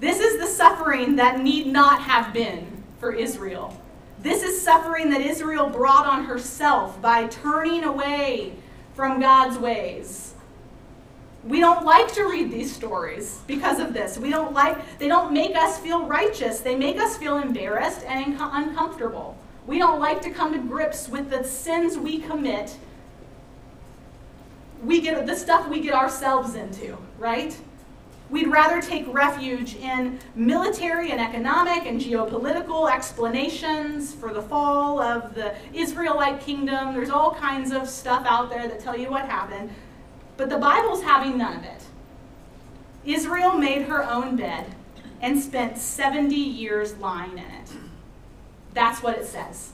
This 0.00 0.18
is 0.18 0.40
the 0.40 0.46
suffering 0.46 1.16
that 1.16 1.40
need 1.42 1.66
not 1.66 2.00
have 2.00 2.32
been 2.32 2.82
for 2.98 3.12
Israel. 3.12 3.78
This 4.20 4.42
is 4.42 4.60
suffering 4.60 5.10
that 5.10 5.20
Israel 5.20 5.68
brought 5.68 6.06
on 6.06 6.24
herself 6.24 7.00
by 7.02 7.26
turning 7.26 7.84
away 7.84 8.54
from 8.94 9.20
God's 9.20 9.58
ways. 9.58 10.34
We 11.44 11.60
don't 11.60 11.84
like 11.84 12.12
to 12.14 12.24
read 12.24 12.50
these 12.50 12.74
stories 12.74 13.40
because 13.46 13.78
of 13.78 13.92
this. 13.92 14.16
We 14.16 14.30
don't 14.30 14.54
like 14.54 14.98
they 14.98 15.08
don't 15.08 15.32
make 15.32 15.54
us 15.54 15.78
feel 15.78 16.06
righteous. 16.06 16.60
They 16.60 16.74
make 16.74 16.96
us 16.98 17.18
feel 17.18 17.38
embarrassed 17.38 18.02
and 18.06 18.36
uncomfortable. 18.40 19.36
We 19.66 19.78
don't 19.78 20.00
like 20.00 20.22
to 20.22 20.30
come 20.30 20.52
to 20.52 20.58
grips 20.58 21.08
with 21.08 21.30
the 21.30 21.44
sins 21.44 21.98
we 21.98 22.20
commit. 22.20 22.76
We 24.82 25.00
get 25.00 25.26
the 25.26 25.36
stuff 25.36 25.68
we 25.68 25.80
get 25.80 25.94
ourselves 25.94 26.54
into, 26.54 26.96
right? 27.18 27.56
We'd 28.30 28.48
rather 28.48 28.80
take 28.80 29.12
refuge 29.12 29.76
in 29.76 30.18
military 30.34 31.10
and 31.10 31.20
economic 31.20 31.86
and 31.86 32.00
geopolitical 32.00 32.90
explanations 32.90 34.14
for 34.14 34.32
the 34.32 34.42
fall 34.42 34.98
of 35.00 35.34
the 35.34 35.54
Israelite 35.74 36.40
kingdom. 36.40 36.94
There's 36.94 37.10
all 37.10 37.34
kinds 37.34 37.70
of 37.70 37.88
stuff 37.88 38.26
out 38.26 38.48
there 38.48 38.66
that 38.66 38.80
tell 38.80 38.96
you 38.96 39.10
what 39.10 39.26
happened. 39.26 39.70
But 40.36 40.48
the 40.48 40.58
Bible's 40.58 41.02
having 41.02 41.36
none 41.36 41.58
of 41.58 41.64
it. 41.64 41.84
Israel 43.04 43.52
made 43.52 43.82
her 43.82 44.02
own 44.02 44.36
bed 44.36 44.74
and 45.20 45.38
spent 45.38 45.76
70 45.78 46.34
years 46.34 46.96
lying 46.96 47.32
in 47.32 47.38
it. 47.38 47.70
That's 48.72 49.02
what 49.02 49.18
it 49.18 49.26
says. 49.26 49.72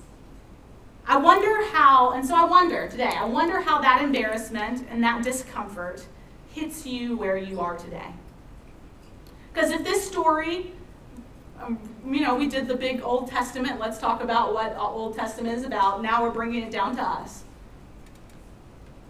I 1.06 1.16
wonder 1.16 1.64
how, 1.72 2.10
and 2.12 2.26
so 2.26 2.34
I 2.34 2.44
wonder 2.44 2.88
today, 2.88 3.14
I 3.16 3.24
wonder 3.24 3.60
how 3.60 3.80
that 3.80 4.02
embarrassment 4.02 4.86
and 4.90 5.02
that 5.02 5.24
discomfort 5.24 6.04
hits 6.52 6.84
you 6.84 7.16
where 7.16 7.36
you 7.36 7.60
are 7.60 7.76
today. 7.76 8.12
Because 9.52 9.70
if 9.70 9.84
this 9.84 10.06
story, 10.06 10.72
um, 11.60 11.78
you 12.06 12.20
know, 12.20 12.34
we 12.34 12.48
did 12.48 12.68
the 12.68 12.74
big 12.74 13.02
Old 13.02 13.28
Testament, 13.28 13.78
let's 13.78 13.98
talk 13.98 14.22
about 14.22 14.54
what 14.54 14.76
Old 14.78 15.16
Testament 15.16 15.56
is 15.56 15.64
about. 15.64 16.02
Now 16.02 16.22
we're 16.22 16.30
bringing 16.30 16.62
it 16.62 16.70
down 16.70 16.96
to 16.96 17.02
us. 17.02 17.44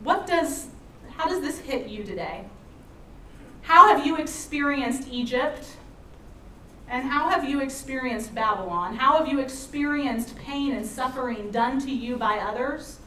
What 0.02 0.26
does, 0.26 0.68
how 1.16 1.28
does 1.28 1.40
this 1.40 1.58
hit 1.58 1.88
you 1.88 2.04
today? 2.04 2.44
How 3.62 3.94
have 3.94 4.06
you 4.06 4.16
experienced 4.16 5.08
Egypt? 5.08 5.76
And 6.88 7.04
how 7.04 7.28
have 7.28 7.48
you 7.48 7.60
experienced 7.60 8.34
Babylon? 8.34 8.96
How 8.96 9.18
have 9.18 9.28
you 9.28 9.38
experienced 9.38 10.36
pain 10.36 10.72
and 10.72 10.84
suffering 10.84 11.50
done 11.52 11.78
to 11.80 11.90
you 11.90 12.16
by 12.16 12.38
others 12.38 12.98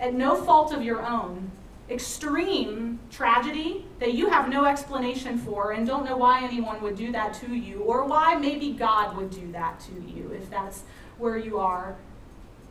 at 0.00 0.14
no 0.14 0.34
fault 0.34 0.72
of 0.72 0.82
your 0.82 1.06
own? 1.06 1.52
Extreme 1.90 3.00
tragedy 3.10 3.84
that 3.98 4.14
you 4.14 4.30
have 4.30 4.48
no 4.48 4.64
explanation 4.64 5.36
for 5.36 5.72
and 5.72 5.86
don't 5.86 6.04
know 6.04 6.16
why 6.16 6.44
anyone 6.44 6.80
would 6.82 6.96
do 6.96 7.10
that 7.12 7.34
to 7.34 7.54
you 7.54 7.80
or 7.80 8.04
why 8.04 8.36
maybe 8.36 8.72
God 8.72 9.16
would 9.16 9.30
do 9.30 9.50
that 9.52 9.80
to 9.80 9.92
you 9.94 10.30
if 10.30 10.48
that's 10.48 10.84
where 11.18 11.36
you 11.36 11.58
are. 11.58 11.96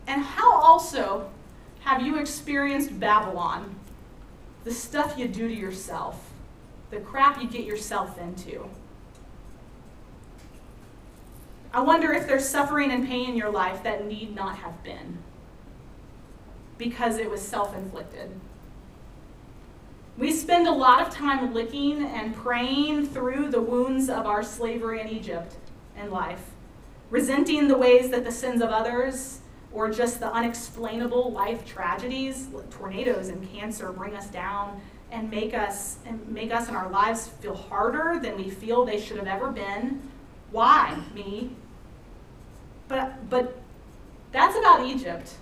And 0.06 0.22
how 0.22 0.54
also 0.54 1.30
have 1.80 2.02
you 2.02 2.18
experienced 2.18 2.98
Babylon? 2.98 3.76
The 4.64 4.72
stuff 4.72 5.18
you 5.18 5.28
do 5.28 5.48
to 5.48 5.54
yourself, 5.54 6.30
the 6.90 7.00
crap 7.00 7.40
you 7.42 7.48
get 7.48 7.64
yourself 7.64 8.18
into. 8.18 8.68
I 11.72 11.82
wonder 11.82 12.12
if 12.12 12.26
there's 12.26 12.48
suffering 12.48 12.90
and 12.90 13.06
pain 13.06 13.30
in 13.30 13.36
your 13.36 13.50
life 13.50 13.82
that 13.84 14.06
need 14.06 14.34
not 14.34 14.58
have 14.58 14.82
been 14.82 15.18
because 16.78 17.18
it 17.18 17.30
was 17.30 17.40
self 17.40 17.76
inflicted. 17.76 18.30
We 20.16 20.32
spend 20.32 20.66
a 20.66 20.72
lot 20.72 21.00
of 21.00 21.12
time 21.12 21.54
licking 21.54 22.04
and 22.04 22.34
praying 22.34 23.06
through 23.06 23.50
the 23.50 23.60
wounds 23.60 24.08
of 24.10 24.26
our 24.26 24.42
slavery 24.42 25.00
in 25.00 25.08
Egypt 25.08 25.56
and 25.96 26.10
life, 26.10 26.50
resenting 27.10 27.68
the 27.68 27.78
ways 27.78 28.10
that 28.10 28.24
the 28.24 28.32
sins 28.32 28.60
of 28.60 28.70
others 28.70 29.40
or 29.72 29.90
just 29.90 30.20
the 30.20 30.32
unexplainable 30.32 31.32
life 31.32 31.64
tragedies, 31.64 32.48
tornadoes 32.70 33.28
and 33.28 33.50
cancer 33.52 33.92
bring 33.92 34.14
us 34.16 34.28
down 34.28 34.80
and 35.12 35.30
make 35.30 35.54
us 35.54 35.98
and 36.06 36.26
make 36.28 36.52
us 36.52 36.68
and 36.68 36.76
our 36.76 36.90
lives 36.90 37.28
feel 37.40 37.54
harder 37.54 38.18
than 38.20 38.36
we 38.36 38.48
feel 38.48 38.84
they 38.84 39.00
should 39.00 39.16
have 39.16 39.26
ever 39.26 39.50
been. 39.50 40.00
Why 40.50 41.00
me? 41.14 41.50
But 42.88 43.28
but 43.30 43.56
that's 44.32 44.56
about 44.56 44.86
Egypt. 44.86 45.34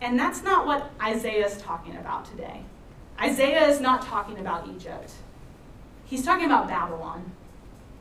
And 0.00 0.18
that's 0.18 0.42
not 0.42 0.66
what 0.66 0.90
Isaiah 1.02 1.46
is 1.46 1.56
talking 1.58 1.96
about 1.96 2.24
today. 2.26 2.62
Isaiah 3.20 3.66
is 3.68 3.80
not 3.80 4.02
talking 4.02 4.38
about 4.38 4.68
Egypt. 4.68 5.12
He's 6.04 6.24
talking 6.24 6.46
about 6.46 6.68
Babylon, 6.68 7.32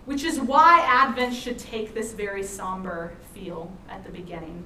which 0.05 0.23
is 0.23 0.39
why 0.39 0.85
Advent 0.87 1.33
should 1.33 1.57
take 1.57 1.93
this 1.93 2.11
very 2.11 2.43
somber 2.43 3.13
feel 3.33 3.71
at 3.89 4.03
the 4.03 4.11
beginning. 4.11 4.65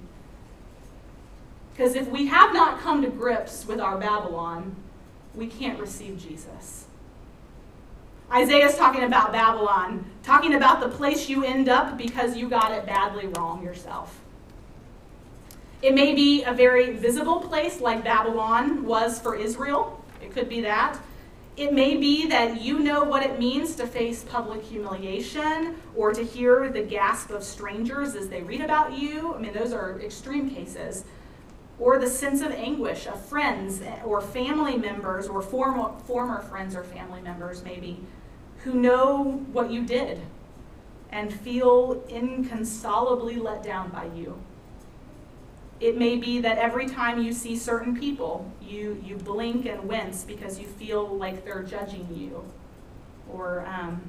Because 1.71 1.95
if 1.95 2.07
we 2.07 2.25
have 2.27 2.53
not 2.53 2.79
come 2.79 3.01
to 3.03 3.09
grips 3.09 3.65
with 3.65 3.79
our 3.79 3.97
Babylon, 3.97 4.75
we 5.33 5.47
can't 5.47 5.79
receive 5.79 6.17
Jesus. 6.17 6.87
Isaiah's 8.31 8.75
talking 8.75 9.03
about 9.03 9.31
Babylon, 9.31 10.05
talking 10.23 10.53
about 10.53 10.81
the 10.81 10.89
place 10.89 11.29
you 11.29 11.43
end 11.43 11.69
up 11.69 11.97
because 11.97 12.35
you 12.35 12.49
got 12.49 12.71
it 12.71 12.85
badly 12.85 13.27
wrong 13.27 13.63
yourself. 13.63 14.19
It 15.81 15.95
may 15.95 16.13
be 16.13 16.43
a 16.43 16.53
very 16.53 16.91
visible 16.91 17.39
place 17.39 17.79
like 17.79 18.03
Babylon 18.03 18.83
was 18.85 19.19
for 19.19 19.35
Israel. 19.35 19.98
It 20.21 20.31
could 20.31 20.49
be 20.49 20.61
that. 20.61 20.99
It 21.57 21.73
may 21.73 21.97
be 21.97 22.25
that 22.27 22.61
you 22.61 22.79
know 22.79 23.03
what 23.03 23.23
it 23.23 23.37
means 23.37 23.75
to 23.75 23.87
face 23.87 24.23
public 24.23 24.63
humiliation 24.63 25.75
or 25.95 26.13
to 26.13 26.23
hear 26.23 26.69
the 26.69 26.81
gasp 26.81 27.31
of 27.31 27.43
strangers 27.43 28.15
as 28.15 28.29
they 28.29 28.41
read 28.41 28.61
about 28.61 28.97
you. 28.97 29.33
I 29.33 29.39
mean, 29.39 29.53
those 29.53 29.73
are 29.73 29.99
extreme 29.99 30.49
cases. 30.49 31.03
Or 31.77 31.99
the 31.99 32.07
sense 32.07 32.41
of 32.41 32.51
anguish 32.51 33.07
of 33.07 33.19
friends 33.25 33.81
or 34.05 34.21
family 34.21 34.77
members 34.77 35.27
or 35.27 35.41
former, 35.41 35.91
former 36.05 36.41
friends 36.43 36.75
or 36.75 36.83
family 36.83 37.21
members, 37.21 37.63
maybe, 37.63 37.99
who 38.63 38.73
know 38.73 39.45
what 39.51 39.71
you 39.71 39.85
did 39.85 40.21
and 41.11 41.33
feel 41.33 42.03
inconsolably 42.09 43.35
let 43.35 43.63
down 43.63 43.89
by 43.89 44.05
you. 44.15 44.41
It 45.79 45.97
may 45.97 46.17
be 46.17 46.41
that 46.41 46.57
every 46.57 46.87
time 46.87 47.23
you 47.23 47.31
see 47.31 47.55
certain 47.55 47.97
people, 47.97 48.51
you, 48.61 49.01
you 49.05 49.15
blink 49.15 49.65
and 49.65 49.83
wince 49.85 50.23
because 50.23 50.59
you 50.59 50.67
feel 50.67 51.07
like 51.07 51.45
they're 51.45 51.63
judging 51.63 52.07
you. 52.13 52.43
Or 53.31 53.65
um, 53.65 54.01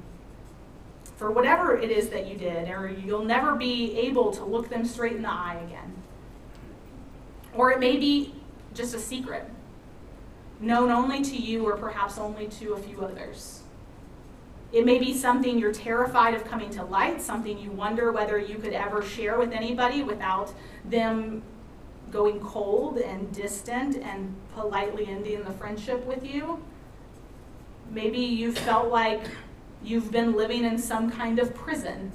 for 1.15 1.31
whatever 1.31 1.77
it 1.77 1.89
is 1.89 2.09
that 2.09 2.27
you 2.27 2.35
did, 2.35 2.69
or 2.69 2.89
you'll 2.89 3.23
never 3.23 3.55
be 3.55 3.97
able 3.99 4.31
to 4.31 4.43
look 4.43 4.69
them 4.69 4.83
straight 4.85 5.13
in 5.13 5.21
the 5.21 5.31
eye 5.31 5.61
again. 5.65 5.95
Or 7.53 7.71
it 7.71 7.79
may 7.79 7.95
be 7.95 8.33
just 8.73 8.93
a 8.93 8.99
secret, 8.99 9.45
known 10.59 10.91
only 10.91 11.21
to 11.21 11.37
you 11.37 11.65
or 11.65 11.77
perhaps 11.77 12.17
only 12.17 12.47
to 12.47 12.73
a 12.73 12.77
few 12.77 13.01
others. 13.01 13.61
It 14.73 14.85
may 14.85 14.97
be 14.97 15.13
something 15.13 15.59
you're 15.59 15.73
terrified 15.73 16.33
of 16.33 16.45
coming 16.45 16.69
to 16.71 16.83
light, 16.83 17.21
something 17.21 17.57
you 17.59 17.71
wonder 17.71 18.11
whether 18.11 18.37
you 18.37 18.55
could 18.55 18.73
ever 18.73 19.01
share 19.01 19.37
with 19.37 19.51
anybody 19.51 20.01
without 20.01 20.53
them 20.85 21.43
going 22.11 22.39
cold 22.39 22.97
and 22.97 23.31
distant 23.33 23.97
and 23.97 24.35
politely 24.53 25.07
ending 25.07 25.43
the 25.43 25.51
friendship 25.53 26.05
with 26.05 26.25
you. 26.25 26.63
Maybe 27.89 28.19
you 28.19 28.51
felt 28.51 28.89
like 28.89 29.21
you've 29.83 30.11
been 30.11 30.33
living 30.33 30.63
in 30.63 30.77
some 30.77 31.09
kind 31.09 31.39
of 31.39 31.53
prison 31.55 32.11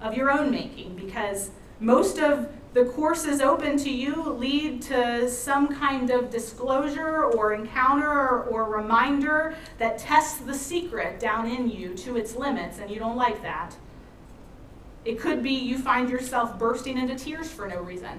of 0.00 0.14
your 0.14 0.30
own 0.30 0.50
making 0.50 0.96
because 0.96 1.50
most 1.80 2.18
of 2.18 2.48
the 2.74 2.84
courses 2.84 3.40
open 3.40 3.78
to 3.78 3.90
you 3.90 4.22
lead 4.22 4.82
to 4.82 5.30
some 5.30 5.68
kind 5.68 6.10
of 6.10 6.28
disclosure 6.28 7.24
or 7.24 7.54
encounter 7.54 8.42
or 8.42 8.64
reminder 8.64 9.54
that 9.78 9.96
tests 9.96 10.38
the 10.38 10.52
secret 10.52 11.18
down 11.18 11.46
in 11.46 11.70
you 11.70 11.94
to 11.94 12.18
its 12.18 12.36
limits, 12.36 12.78
and 12.78 12.90
you 12.90 12.98
don't 12.98 13.16
like 13.16 13.40
that. 13.40 13.74
It 15.06 15.18
could 15.18 15.42
be 15.42 15.52
you 15.52 15.78
find 15.78 16.10
yourself 16.10 16.58
bursting 16.58 16.98
into 16.98 17.14
tears 17.14 17.50
for 17.50 17.66
no 17.66 17.80
reason. 17.80 18.18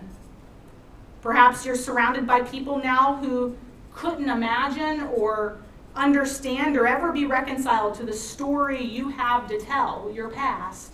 Perhaps 1.28 1.66
you're 1.66 1.76
surrounded 1.76 2.26
by 2.26 2.40
people 2.40 2.78
now 2.78 3.18
who 3.18 3.54
couldn't 3.94 4.30
imagine 4.30 5.02
or 5.14 5.58
understand 5.94 6.78
or 6.78 6.88
ever 6.88 7.12
be 7.12 7.26
reconciled 7.26 7.96
to 7.96 8.06
the 8.06 8.14
story 8.14 8.82
you 8.82 9.10
have 9.10 9.46
to 9.50 9.60
tell, 9.60 10.10
your 10.14 10.30
past. 10.30 10.94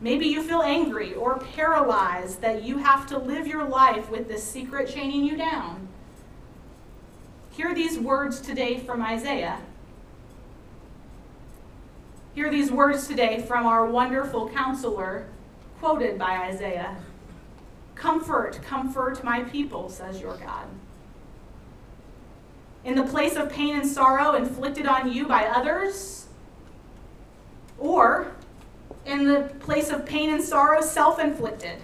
Maybe 0.00 0.28
you 0.28 0.42
feel 0.42 0.62
angry 0.62 1.12
or 1.12 1.40
paralyzed 1.54 2.40
that 2.40 2.62
you 2.62 2.78
have 2.78 3.06
to 3.08 3.18
live 3.18 3.46
your 3.46 3.68
life 3.68 4.10
with 4.10 4.28
this 4.28 4.42
secret 4.42 4.88
chaining 4.88 5.26
you 5.26 5.36
down. 5.36 5.88
Hear 7.50 7.74
these 7.74 7.98
words 7.98 8.40
today 8.40 8.78
from 8.78 9.02
Isaiah. 9.02 9.60
Hear 12.34 12.50
these 12.50 12.72
words 12.72 13.06
today 13.06 13.44
from 13.46 13.66
our 13.66 13.84
wonderful 13.84 14.48
counselor, 14.48 15.26
quoted 15.80 16.18
by 16.18 16.48
Isaiah. 16.48 16.96
Comfort, 17.94 18.60
comfort 18.62 19.22
my 19.24 19.42
people, 19.44 19.88
says 19.88 20.20
your 20.20 20.36
God. 20.36 20.66
In 22.84 22.96
the 22.96 23.04
place 23.04 23.36
of 23.36 23.50
pain 23.50 23.76
and 23.76 23.86
sorrow 23.86 24.34
inflicted 24.34 24.86
on 24.86 25.10
you 25.10 25.26
by 25.26 25.46
others, 25.46 26.26
or 27.78 28.32
in 29.06 29.26
the 29.26 29.52
place 29.60 29.90
of 29.90 30.04
pain 30.04 30.30
and 30.30 30.42
sorrow 30.42 30.80
self 30.80 31.18
inflicted, 31.18 31.78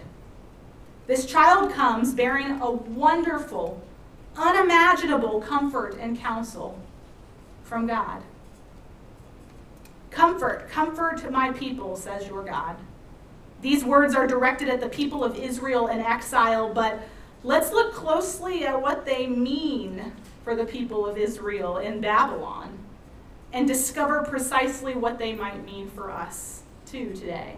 this 1.07 1.27
child 1.27 1.73
comes 1.73 2.15
bearing 2.15 2.61
a 2.61 2.71
wonderful, 2.71 3.83
unimaginable 4.37 5.41
comfort 5.41 5.97
and 5.99 6.19
counsel 6.19 6.79
from 7.65 7.87
God. 7.87 8.23
Comfort, 10.11 10.69
comfort 10.71 11.31
my 11.31 11.53
people, 11.53 11.97
says 11.97 12.27
your 12.27 12.45
God. 12.45 12.77
These 13.63 13.85
words 13.85 14.15
are 14.15 14.27
directed 14.27 14.69
at 14.69 14.81
the 14.81 14.89
people 14.89 15.23
of 15.23 15.37
Israel 15.37 15.89
in 15.89 16.01
exile, 16.01 16.73
but 16.73 17.03
let's 17.45 17.73
look 17.73 17.93
closely 17.93 18.67
at 18.67 18.81
what 18.81 19.05
they 19.05 19.27
mean 19.27 20.13
for 20.45 20.55
the 20.55 20.65
people 20.65 21.07
of 21.07 21.19
Israel 21.19 21.79
in 21.79 22.01
Babylon 22.01 22.79
and 23.53 23.67
discover 23.67 24.23
precisely 24.23 24.95
what 24.95 25.19
they 25.19 25.35
might 25.35 25.65
mean 25.65 25.91
for 25.91 26.11
us 26.11 26.63
too 26.87 27.13
today. 27.13 27.57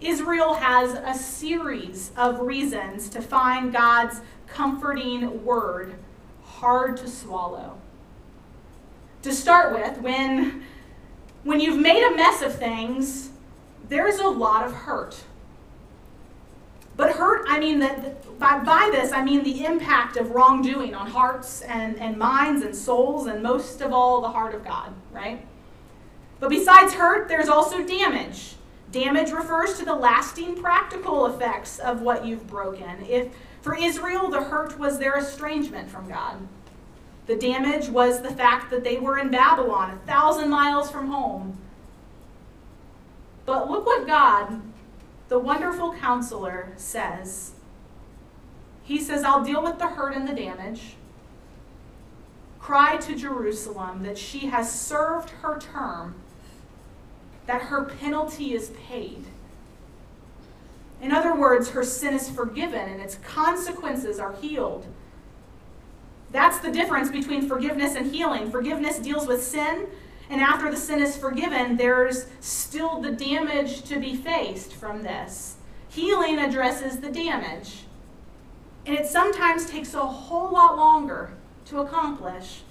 Israel 0.00 0.54
has 0.54 0.94
a 0.94 1.14
series 1.20 2.12
of 2.16 2.40
reasons 2.40 3.08
to 3.10 3.20
find 3.20 3.72
God's 3.72 4.20
comforting 4.46 5.44
word 5.44 5.96
hard 6.44 6.96
to 6.98 7.08
swallow. 7.08 7.78
To 9.22 9.32
start 9.32 9.72
with, 9.74 10.00
when, 10.00 10.62
when 11.42 11.58
you've 11.58 11.80
made 11.80 12.04
a 12.04 12.16
mess 12.16 12.42
of 12.42 12.54
things, 12.54 13.30
there's 13.88 14.18
a 14.18 14.28
lot 14.28 14.64
of 14.66 14.72
hurt. 14.72 15.16
But 16.96 17.12
hurt, 17.12 17.46
I 17.48 17.60
mean, 17.60 17.78
that 17.78 18.38
by, 18.38 18.58
by 18.58 18.90
this, 18.92 19.12
I 19.12 19.22
mean 19.22 19.44
the 19.44 19.64
impact 19.64 20.16
of 20.16 20.32
wrongdoing 20.32 20.94
on 20.94 21.08
hearts 21.08 21.62
and, 21.62 21.96
and 21.98 22.16
minds 22.16 22.64
and 22.64 22.74
souls, 22.74 23.26
and 23.26 23.42
most 23.42 23.80
of 23.80 23.92
all, 23.92 24.20
the 24.20 24.30
heart 24.30 24.54
of 24.54 24.64
God, 24.64 24.92
right? 25.12 25.46
But 26.40 26.50
besides 26.50 26.94
hurt, 26.94 27.28
there's 27.28 27.48
also 27.48 27.84
damage. 27.84 28.56
Damage 28.90 29.30
refers 29.30 29.78
to 29.78 29.84
the 29.84 29.94
lasting 29.94 30.56
practical 30.56 31.26
effects 31.26 31.78
of 31.78 32.00
what 32.00 32.24
you've 32.24 32.46
broken. 32.46 33.04
If 33.08 33.28
for 33.62 33.76
Israel, 33.76 34.28
the 34.28 34.42
hurt 34.42 34.78
was 34.78 34.98
their 34.98 35.18
estrangement 35.18 35.90
from 35.90 36.08
God. 36.08 36.48
The 37.26 37.36
damage 37.36 37.88
was 37.88 38.22
the 38.22 38.30
fact 38.30 38.70
that 38.70 38.84
they 38.84 38.96
were 38.96 39.18
in 39.18 39.30
Babylon, 39.30 39.90
a 39.90 40.06
thousand 40.06 40.48
miles 40.48 40.90
from 40.90 41.08
home. 41.08 41.58
But 43.48 43.70
look 43.70 43.86
what 43.86 44.06
God, 44.06 44.60
the 45.30 45.38
wonderful 45.38 45.94
counselor, 45.94 46.74
says. 46.76 47.52
He 48.82 49.00
says, 49.00 49.24
I'll 49.24 49.42
deal 49.42 49.62
with 49.62 49.78
the 49.78 49.86
hurt 49.86 50.14
and 50.14 50.28
the 50.28 50.34
damage. 50.34 50.96
Cry 52.60 52.98
to 52.98 53.16
Jerusalem 53.16 54.02
that 54.02 54.18
she 54.18 54.48
has 54.48 54.70
served 54.70 55.30
her 55.30 55.58
term, 55.58 56.16
that 57.46 57.62
her 57.62 57.84
penalty 57.84 58.52
is 58.52 58.68
paid. 58.86 59.24
In 61.00 61.10
other 61.10 61.34
words, 61.34 61.70
her 61.70 61.84
sin 61.84 62.12
is 62.12 62.28
forgiven 62.28 62.86
and 62.86 63.00
its 63.00 63.14
consequences 63.14 64.18
are 64.18 64.34
healed. 64.34 64.84
That's 66.32 66.58
the 66.58 66.70
difference 66.70 67.10
between 67.10 67.48
forgiveness 67.48 67.94
and 67.94 68.12
healing. 68.12 68.50
Forgiveness 68.50 68.98
deals 68.98 69.26
with 69.26 69.42
sin, 69.42 69.86
and 70.30 70.40
after 70.40 70.70
the 70.70 70.76
sin 70.76 71.00
is 71.00 71.16
forgiven, 71.16 71.76
there's 71.76 72.26
still 72.40 73.00
the 73.00 73.12
damage 73.12 73.82
to 73.84 73.98
be 73.98 74.14
faced 74.14 74.74
from 74.74 75.02
this. 75.02 75.56
Healing 75.88 76.38
addresses 76.38 77.00
the 77.00 77.10
damage. 77.10 77.84
And 78.84 78.96
it 78.96 79.06
sometimes 79.06 79.68
takes 79.68 79.94
a 79.94 80.00
whole 80.00 80.52
lot 80.52 80.76
longer 80.76 81.30
to 81.66 81.80
accomplish. 81.80 82.62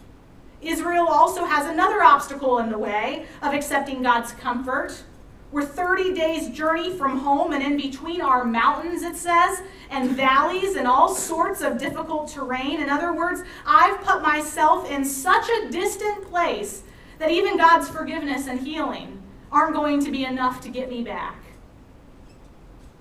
Israel 0.62 1.08
also 1.08 1.46
has 1.46 1.68
another 1.68 2.02
obstacle 2.02 2.60
in 2.60 2.70
the 2.70 2.78
way 2.78 3.26
of 3.42 3.54
accepting 3.54 4.02
God's 4.02 4.32
comfort. 4.32 5.04
We're 5.52 5.66
30 5.66 6.14
days' 6.14 6.50
journey 6.50 6.92
from 6.98 7.20
home, 7.20 7.54
and 7.54 7.64
in 7.64 7.78
between 7.78 8.22
are 8.22 8.44
mountains, 8.44 9.02
it 9.02 9.16
says, 9.16 9.62
and 9.90 10.12
valleys 10.12 10.76
and 10.76 10.88
all 10.88 11.14
sorts 11.14 11.62
of 11.62 11.78
difficult 11.78 12.30
terrain. 12.30 12.82
In 12.82 12.90
other 12.90 13.14
words, 13.14 13.44
I've 13.66 14.02
put 14.02 14.22
myself 14.22 14.90
in 14.92 15.06
such 15.06 15.48
a 15.50 15.70
distant 15.70 16.30
place 16.30 16.84
that 17.20 17.32
even 17.32 17.58
God's 17.58 17.90
forgiveness 17.90 18.48
and 18.48 18.60
healing 18.60 19.22
aren't 19.52 19.76
going 19.76 20.04
to 20.04 20.12
be 20.12 20.26
enough 20.26 20.62
to 20.62 20.70
get 20.70 20.90
me 20.90 21.04
back. 21.04 21.36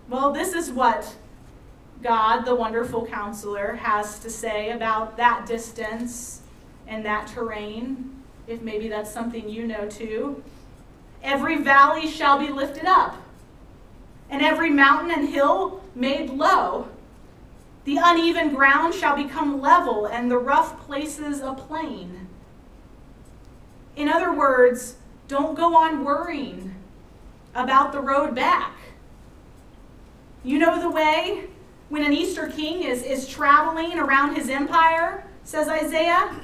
Well, 0.08 0.32
this 0.32 0.52
is 0.52 0.70
what 0.70 1.16
God, 2.02 2.42
the 2.44 2.54
wonderful 2.54 3.06
counselor, 3.06 3.74
has 3.74 4.18
to 4.20 4.30
say 4.30 4.70
about 4.70 5.16
that 5.16 5.46
distance 5.46 6.42
and 6.86 7.04
that 7.04 7.26
terrain, 7.26 8.22
if 8.46 8.62
maybe 8.62 8.88
that's 8.88 9.10
something 9.10 9.48
you 9.48 9.66
know 9.66 9.88
too. 9.88 10.42
Every 11.22 11.56
valley 11.56 12.06
shall 12.06 12.38
be 12.38 12.48
lifted 12.48 12.84
up, 12.84 13.16
and 14.30 14.42
every 14.42 14.70
mountain 14.70 15.10
and 15.10 15.28
hill 15.28 15.82
made 15.94 16.30
low. 16.30 16.88
The 17.84 17.98
uneven 18.00 18.54
ground 18.54 18.94
shall 18.94 19.16
become 19.16 19.60
level, 19.60 20.06
and 20.06 20.30
the 20.30 20.38
rough 20.38 20.86
places 20.86 21.40
a 21.40 21.54
plain. 21.54 22.25
In 23.96 24.08
other 24.08 24.32
words, 24.32 24.96
don't 25.26 25.56
go 25.56 25.74
on 25.74 26.04
worrying 26.04 26.74
about 27.54 27.92
the 27.92 28.00
road 28.00 28.34
back. 28.34 28.76
You 30.44 30.58
know 30.58 30.80
the 30.80 30.90
way 30.90 31.46
when 31.88 32.04
an 32.04 32.12
Easter 32.12 32.48
king 32.48 32.82
is, 32.82 33.02
is 33.02 33.26
traveling 33.26 33.98
around 33.98 34.36
his 34.36 34.48
empire, 34.48 35.24
says 35.44 35.68
Isaiah, 35.68 36.38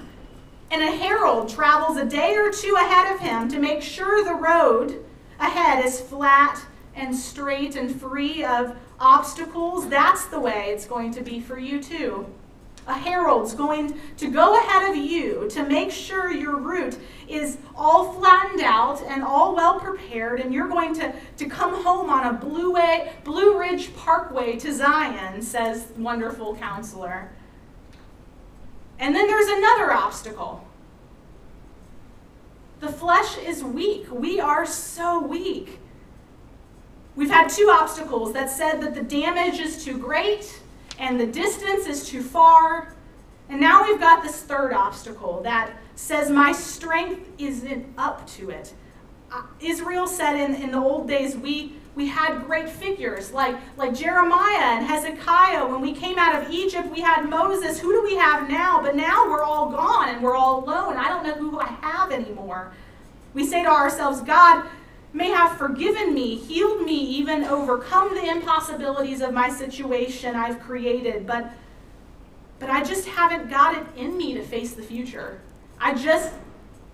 and 0.71 0.83
a 0.83 0.91
herald 0.91 1.51
travels 1.51 1.99
a 1.99 2.05
day 2.05 2.35
or 2.37 2.51
two 2.51 2.75
ahead 2.75 3.15
of 3.15 3.21
him 3.21 3.49
to 3.49 3.59
make 3.59 3.83
sure 3.83 4.25
the 4.25 4.35
road 4.35 5.05
ahead 5.39 5.85
is 5.85 6.01
flat 6.01 6.65
and 6.95 7.15
straight 7.15 7.77
and 7.77 8.01
free 8.01 8.45
of 8.45 8.77
obstacles. 8.99 9.89
That's 9.89 10.27
the 10.27 10.41
way 10.41 10.71
it's 10.71 10.87
going 10.87 11.13
to 11.13 11.21
be 11.21 11.41
for 11.41 11.59
you, 11.59 11.83
too. 11.83 12.27
A 12.87 12.95
herald's 12.95 13.55
going 13.55 13.99
to 14.17 14.29
go 14.29 14.59
ahead 14.59 14.91
of 14.91 14.97
you 14.97 15.49
to 15.51 15.63
make 15.63 15.93
sure 15.93 16.33
your 16.33 16.57
route 16.57 16.99
is 17.29 17.59
all 17.77 18.13
flattened 18.15 18.61
out 18.61 19.01
and 19.03 19.23
all 19.23 19.55
well 19.55 19.79
prepared, 19.79 20.41
and 20.41 20.53
you're 20.53 20.69
going 20.69 20.93
to, 20.95 21.15
to 21.37 21.47
come 21.47 21.85
home 21.85 22.11
on 22.11 22.27
a 22.27 22.33
Blue, 22.33 22.73
way, 22.73 23.13
Blue 23.23 23.59
Ridge 23.59 23.95
Parkway 23.95 24.59
to 24.59 24.73
Zion, 24.73 25.43
says 25.43 25.87
wonderful 25.97 26.57
counselor. 26.57 27.31
And 28.99 29.15
then 29.15 29.29
there's 29.29 29.49
another 29.49 29.93
obstacle. 29.93 30.67
The 32.81 32.91
flesh 32.91 33.39
is 33.39 33.63
weak. 33.63 34.11
We 34.11 34.41
are 34.41 34.67
so 34.67 35.21
weak. 35.21 35.79
We've 37.15 37.31
had 37.31 37.49
two 37.49 37.71
obstacles 37.73 38.33
that 38.33 38.51
said 38.51 38.81
that 38.81 38.95
the 38.95 39.03
damage 39.03 39.61
is 39.61 39.85
too 39.85 39.99
great 39.99 40.62
and 40.99 41.19
the 41.19 41.27
distance 41.27 41.87
is 41.87 42.09
too 42.09 42.23
far. 42.23 42.95
And 43.49 43.61
now 43.61 43.85
we've 43.85 44.01
got 44.01 44.23
this 44.23 44.43
third 44.43 44.73
obstacle 44.73 45.43
that 45.43 45.73
says 45.95 46.31
my 46.31 46.53
strength 46.53 47.29
isn't 47.39 47.87
up 47.99 48.27
to 48.29 48.51
it. 48.51 48.73
Uh, 49.31 49.43
Israel 49.61 50.07
said 50.07 50.37
in, 50.37 50.55
in 50.55 50.71
the 50.71 50.79
old 50.79 51.09
days, 51.09 51.37
we, 51.37 51.75
we 51.95 52.07
had 52.07 52.45
great 52.47 52.69
figures 52.69 53.33
like, 53.33 53.57
like 53.77 53.95
Jeremiah 53.95 54.77
and 54.77 54.87
Hezekiah. 54.87 55.67
When 55.67 55.81
we 55.81 55.93
came 55.93 56.19
out 56.19 56.41
of 56.41 56.51
Egypt, 56.51 56.89
we 56.91 57.01
had 57.01 57.29
Moses. 57.29 57.79
Who 57.81 57.93
do 57.93 58.03
we 58.03 58.17
have 58.17 58.49
now? 58.49 58.83
But 58.83 58.97
now 58.97 59.29
we're 59.31 59.43
all 59.43 59.71
gone 59.71 60.09
and 60.09 60.23
we're 60.23 60.37
all 60.37 60.65
alone. 60.65 60.97
I 60.97 61.09
don't 61.09 61.25
know 61.25 61.35
who 61.35 61.61
I 61.61 61.67
have 61.67 62.13
anymore. 62.13 62.73
We 63.35 63.47
say 63.47 63.63
to 63.63 63.71
ourselves, 63.71 64.21
God 64.21 64.67
may 65.13 65.29
have 65.29 65.59
forgiven 65.59 66.15
me, 66.15 66.37
healed 66.37 66.83
me, 66.83 66.95
even 66.95 67.45
overcome 67.45 68.15
the 68.15 68.29
impossibilities 68.31 69.21
of 69.21 69.33
my 69.33 69.49
situation 69.49 70.35
I've 70.35 70.61
created, 70.61 71.27
but 71.27 71.51
but 72.59 72.71
I 72.71 72.85
just 72.85 73.09
haven't 73.09 73.51
got 73.51 73.77
it 73.77 73.87
in 73.97 74.17
me 74.17 74.35
to 74.35 74.43
face 74.43 74.75
the 74.75 74.83
future. 74.83 75.41
I 75.81 75.95
just 75.95 76.33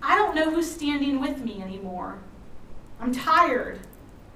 I 0.01 0.17
don't 0.17 0.35
know 0.35 0.49
who's 0.49 0.69
standing 0.69 1.21
with 1.21 1.39
me 1.39 1.61
anymore. 1.61 2.19
I'm 2.99 3.13
tired. 3.13 3.79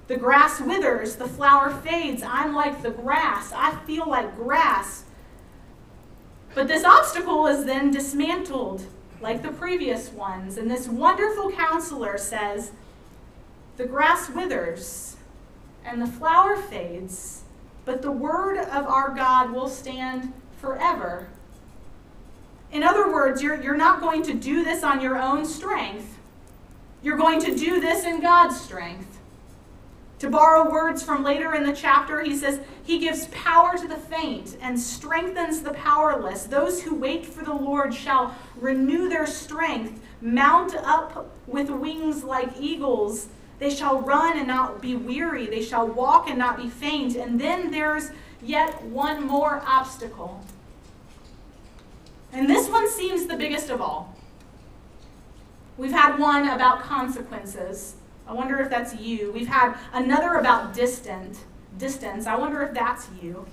The 0.06 0.16
grass 0.16 0.60
withers, 0.60 1.16
the 1.16 1.28
flower 1.28 1.70
fades. 1.70 2.22
I'm 2.22 2.54
like 2.54 2.82
the 2.82 2.90
grass. 2.90 3.52
I 3.54 3.74
feel 3.86 4.08
like 4.08 4.36
grass. 4.36 5.04
But 6.54 6.68
this 6.68 6.84
obstacle 6.84 7.46
is 7.46 7.64
then 7.64 7.90
dismantled 7.90 8.86
like 9.20 9.42
the 9.42 9.50
previous 9.50 10.10
ones. 10.10 10.56
And 10.56 10.70
this 10.70 10.86
wonderful 10.86 11.50
counselor 11.50 12.18
says, 12.18 12.72
The 13.76 13.86
grass 13.86 14.30
withers 14.30 15.16
and 15.84 16.00
the 16.00 16.06
flower 16.06 16.56
fades, 16.56 17.42
but 17.84 18.02
the 18.02 18.12
word 18.12 18.58
of 18.58 18.86
our 18.86 19.10
God 19.14 19.50
will 19.50 19.68
stand 19.68 20.32
forever. 20.60 21.28
In 22.72 22.82
other 22.82 23.12
words, 23.12 23.42
you're, 23.42 23.60
you're 23.60 23.76
not 23.76 24.00
going 24.00 24.22
to 24.24 24.34
do 24.34 24.64
this 24.64 24.82
on 24.82 25.00
your 25.00 25.16
own 25.16 25.44
strength. 25.44 26.18
You're 27.02 27.16
going 27.16 27.40
to 27.42 27.54
do 27.54 27.80
this 27.80 28.04
in 28.04 28.20
God's 28.20 28.60
strength. 28.60 29.14
To 30.20 30.30
borrow 30.30 30.70
words 30.70 31.02
from 31.02 31.22
later 31.22 31.54
in 31.54 31.64
the 31.64 31.72
chapter, 31.72 32.22
he 32.22 32.34
says, 32.36 32.60
He 32.82 32.98
gives 32.98 33.26
power 33.26 33.76
to 33.76 33.86
the 33.86 33.96
faint 33.96 34.56
and 34.62 34.80
strengthens 34.80 35.60
the 35.60 35.74
powerless. 35.74 36.44
Those 36.44 36.82
who 36.82 36.94
wait 36.94 37.26
for 37.26 37.44
the 37.44 37.52
Lord 37.52 37.92
shall 37.92 38.34
renew 38.56 39.08
their 39.08 39.26
strength, 39.26 40.00
mount 40.22 40.74
up 40.76 41.30
with 41.46 41.68
wings 41.68 42.24
like 42.24 42.58
eagles. 42.58 43.26
They 43.58 43.70
shall 43.70 44.00
run 44.00 44.38
and 44.38 44.48
not 44.48 44.82
be 44.82 44.96
weary. 44.96 45.46
They 45.46 45.62
shall 45.62 45.86
walk 45.86 46.28
and 46.28 46.38
not 46.38 46.56
be 46.56 46.68
faint. 46.68 47.16
And 47.16 47.40
then 47.40 47.70
there's 47.70 48.10
yet 48.42 48.82
one 48.82 49.26
more 49.26 49.62
obstacle. 49.66 50.44
And 52.32 52.48
this 52.50 52.68
one 52.68 52.90
seems 52.90 53.26
the 53.26 53.36
biggest 53.36 53.70
of 53.70 53.80
all. 53.80 54.16
We've 55.76 55.92
had 55.92 56.18
one 56.18 56.48
about 56.48 56.80
consequences. 56.82 57.94
I 58.26 58.32
wonder 58.32 58.58
if 58.60 58.70
that's 58.70 58.96
you. 58.96 59.32
We've 59.32 59.48
had 59.48 59.76
another 59.92 60.34
about 60.34 60.74
distant, 60.74 61.38
distance. 61.78 62.26
I 62.26 62.36
wonder 62.36 62.62
if 62.62 62.74
that's 62.74 63.08
you. 63.22 63.46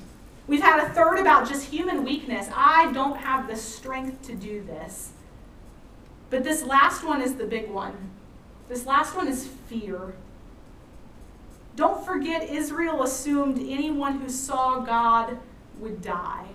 We've 0.48 0.62
had 0.62 0.84
a 0.84 0.90
third 0.90 1.20
about 1.20 1.48
just 1.48 1.66
human 1.66 2.04
weakness. 2.04 2.50
I 2.56 2.92
don't 2.92 3.18
have 3.18 3.48
the 3.48 3.56
strength 3.56 4.24
to 4.28 4.36
do 4.36 4.64
this. 4.64 5.12
But 6.30 6.44
this 6.44 6.64
last 6.64 7.04
one 7.04 7.22
is 7.22 7.36
the 7.36 7.46
big 7.46 7.70
one. 7.70 8.12
This 8.72 8.86
last 8.86 9.18
one 9.18 9.28
is 9.28 9.48
fear. 9.68 10.14
Don't 11.76 12.06
forget, 12.06 12.50
Israel 12.50 13.04
assumed 13.04 13.60
anyone 13.60 14.22
who 14.22 14.30
saw 14.30 14.80
God 14.80 15.38
would 15.80 16.02
die. 16.02 16.46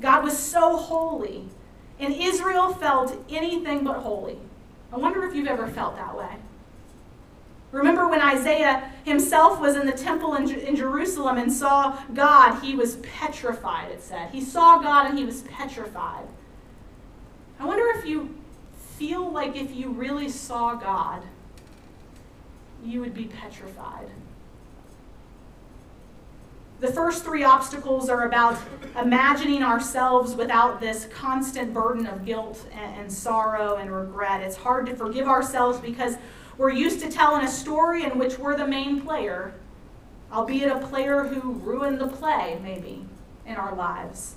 God 0.00 0.24
was 0.24 0.38
so 0.38 0.78
holy, 0.78 1.44
and 2.00 2.14
Israel 2.14 2.72
felt 2.72 3.14
anything 3.28 3.84
but 3.84 3.98
holy. 3.98 4.38
I 4.90 4.96
wonder 4.96 5.28
if 5.28 5.36
you've 5.36 5.46
ever 5.46 5.68
felt 5.68 5.94
that 5.96 6.16
way. 6.16 6.36
Remember 7.70 8.08
when 8.08 8.22
Isaiah 8.22 8.90
himself 9.04 9.60
was 9.60 9.76
in 9.76 9.84
the 9.84 9.92
temple 9.92 10.36
in, 10.36 10.48
in, 10.48 10.74
Jerusalem 10.74 11.36
and 11.36 11.52
saw 11.52 11.98
God, 12.14 12.60
he 12.60 12.74
was 12.74 12.96
petrified, 12.96 13.90
it 13.90 14.02
said. 14.02 14.30
He 14.30 14.40
saw 14.40 14.78
God 14.78 15.10
and 15.10 15.18
he 15.18 15.26
was 15.26 15.42
petrified. 15.42 16.24
I 17.60 17.66
wonder 17.66 17.84
if 17.98 18.06
you 18.06 18.41
feel 19.02 19.32
like 19.32 19.56
if 19.56 19.74
you 19.74 19.88
really 19.88 20.28
saw 20.28 20.76
God, 20.76 21.24
you 22.84 23.00
would 23.00 23.12
be 23.12 23.24
petrified. 23.24 24.06
The 26.78 26.86
first 26.86 27.24
three 27.24 27.42
obstacles 27.42 28.08
are 28.08 28.28
about 28.28 28.56
imagining 28.96 29.64
ourselves 29.64 30.36
without 30.36 30.78
this 30.78 31.08
constant 31.12 31.74
burden 31.74 32.06
of 32.06 32.24
guilt 32.24 32.64
and, 32.72 33.00
and 33.00 33.12
sorrow 33.12 33.74
and 33.74 33.92
regret. 33.92 34.40
It's 34.40 34.56
hard 34.56 34.86
to 34.86 34.94
forgive 34.94 35.26
ourselves 35.26 35.80
because 35.80 36.14
we're 36.56 36.70
used 36.70 37.00
to 37.00 37.10
telling 37.10 37.44
a 37.44 37.50
story 37.50 38.04
in 38.04 38.20
which 38.20 38.38
we're 38.38 38.56
the 38.56 38.68
main 38.68 39.00
player, 39.00 39.52
albeit 40.32 40.70
a 40.70 40.78
player 40.86 41.24
who 41.24 41.54
ruined 41.54 42.00
the 42.00 42.06
play, 42.06 42.60
maybe, 42.62 43.04
in 43.46 43.56
our 43.56 43.74
lives. 43.74 44.36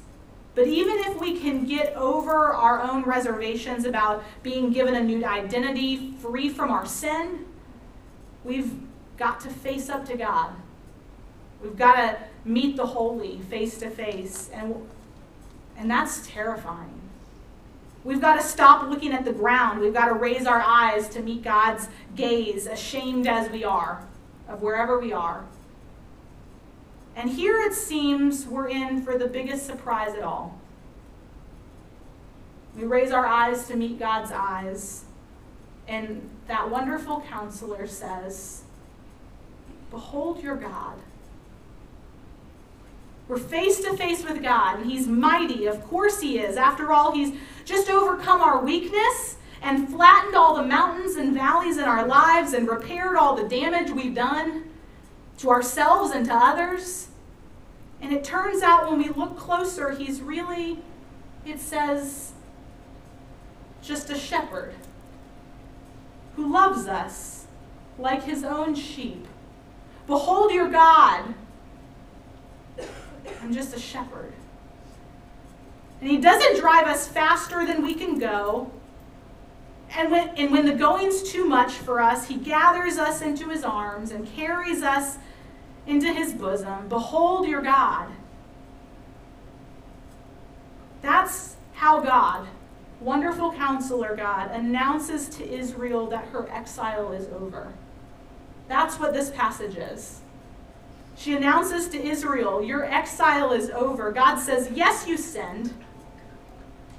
But 0.55 0.67
even 0.67 0.97
if 0.99 1.19
we 1.19 1.37
can 1.37 1.65
get 1.65 1.93
over 1.95 2.53
our 2.53 2.81
own 2.81 3.03
reservations 3.03 3.83
about 3.83 4.23
being 4.41 4.71
given 4.71 4.95
a 4.95 5.03
new 5.03 5.23
identity 5.25 6.13
free 6.13 6.47
from 6.49 6.71
our 6.71 6.85
sin, 6.85 7.45
we've 8.45 8.73
got 9.17 9.41
to 9.41 9.49
face 9.49 9.89
up 9.89 10.05
to 10.05 10.15
God. 10.15 10.51
We've 11.61 11.77
got 11.77 11.95
to 11.95 12.17
meet 12.45 12.77
the 12.77 12.85
holy 12.85 13.39
face 13.41 13.77
to 13.79 13.89
face. 13.89 14.49
And, 14.53 14.75
and 15.77 15.91
that's 15.91 16.25
terrifying. 16.25 17.01
We've 18.05 18.21
got 18.21 18.35
to 18.35 18.43
stop 18.43 18.89
looking 18.89 19.11
at 19.11 19.25
the 19.25 19.33
ground. 19.33 19.81
We've 19.81 19.93
got 19.93 20.05
to 20.05 20.13
raise 20.13 20.45
our 20.45 20.61
eyes 20.61 21.09
to 21.09 21.21
meet 21.21 21.43
God's 21.43 21.89
gaze, 22.15 22.65
ashamed 22.67 23.27
as 23.27 23.49
we 23.49 23.63
are 23.63 24.05
of 24.47 24.61
wherever 24.61 24.99
we 24.99 25.11
are. 25.11 25.43
And 27.15 27.29
here 27.29 27.61
it 27.61 27.73
seems 27.73 28.45
we're 28.45 28.67
in 28.67 29.01
for 29.01 29.17
the 29.17 29.27
biggest 29.27 29.65
surprise 29.65 30.15
at 30.15 30.23
all. 30.23 30.59
We 32.75 32.83
raise 32.83 33.11
our 33.11 33.25
eyes 33.25 33.67
to 33.67 33.77
meet 33.77 33.97
God's 33.97 34.31
eyes, 34.33 35.05
and 35.87 36.29
that 36.47 36.69
wonderful 36.69 37.21
counselor 37.29 37.87
says, 37.87 38.63
Behold 39.91 40.43
your 40.43 40.57
God. 40.57 40.97
We're 43.29 43.37
face 43.37 43.79
to 43.81 43.95
face 43.95 44.25
with 44.25 44.43
God, 44.43 44.79
and 44.79 44.91
He's 44.91 45.07
mighty. 45.07 45.67
Of 45.67 45.81
course, 45.87 46.19
He 46.19 46.37
is. 46.37 46.57
After 46.57 46.91
all, 46.91 47.13
He's 47.13 47.33
just 47.63 47.89
overcome 47.89 48.41
our 48.41 48.61
weakness 48.61 49.37
and 49.61 49.89
flattened 49.89 50.35
all 50.35 50.55
the 50.55 50.63
mountains 50.63 51.15
and 51.15 51.33
valleys 51.33 51.77
in 51.77 51.85
our 51.85 52.05
lives 52.05 52.51
and 52.51 52.67
repaired 52.67 53.15
all 53.15 53.35
the 53.35 53.47
damage 53.47 53.89
we've 53.89 54.13
done 54.13 54.65
to 55.39 55.49
ourselves 55.49 56.11
and 56.11 56.25
to 56.25 56.33
others. 56.33 57.09
And 58.01 58.11
it 58.11 58.23
turns 58.23 58.61
out 58.61 58.89
when 58.89 58.99
we 58.99 59.09
look 59.09 59.37
closer, 59.37 59.91
He's 59.91 60.21
really, 60.21 60.79
it 61.45 61.59
says, 61.59 62.33
just 63.81 64.09
a 64.09 64.17
shepherd 64.17 64.73
who 66.35 66.51
loves 66.51 66.87
us 66.87 67.45
like 67.97 68.23
His 68.23 68.43
own 68.43 68.75
sheep. 68.75 69.27
Behold 70.07 70.51
your 70.51 70.69
God 70.69 71.33
I'm 73.41 73.53
just 73.53 73.75
a 73.75 73.79
shepherd. 73.79 74.33
And 76.01 76.09
he 76.09 76.17
doesn't 76.17 76.59
drive 76.59 76.87
us 76.87 77.07
faster 77.07 77.65
than 77.65 77.83
we 77.83 77.93
can 77.93 78.17
go. 78.17 78.71
And 79.91 80.11
when, 80.11 80.29
and 80.29 80.51
when 80.51 80.65
the 80.65 80.73
going's 80.73 81.23
too 81.23 81.45
much 81.45 81.73
for 81.73 82.01
us, 82.01 82.27
he 82.27 82.35
gathers 82.35 82.97
us 82.97 83.21
into 83.21 83.49
his 83.49 83.63
arms 83.63 84.11
and 84.11 84.27
carries 84.35 84.83
us 84.83 85.17
into 85.87 86.11
his 86.11 86.33
bosom. 86.33 86.89
Behold 86.89 87.47
your 87.47 87.61
God. 87.61 88.09
That's 91.01 91.55
how 91.73 92.01
God, 92.01 92.47
wonderful 92.99 93.51
counselor 93.53 94.15
God, 94.15 94.51
announces 94.51 95.29
to 95.29 95.47
Israel 95.47 96.07
that 96.07 96.25
her 96.29 96.49
exile 96.49 97.11
is 97.11 97.27
over. 97.27 97.73
That's 98.67 98.99
what 98.99 99.13
this 99.13 99.29
passage 99.29 99.77
is. 99.77 100.21
She 101.15 101.35
announces 101.35 101.87
to 101.89 102.03
Israel, 102.03 102.61
Your 102.61 102.83
exile 102.83 103.53
is 103.53 103.69
over. 103.69 104.11
God 104.11 104.37
says, 104.37 104.69
Yes, 104.73 105.07
you 105.07 105.17
sinned. 105.17 105.73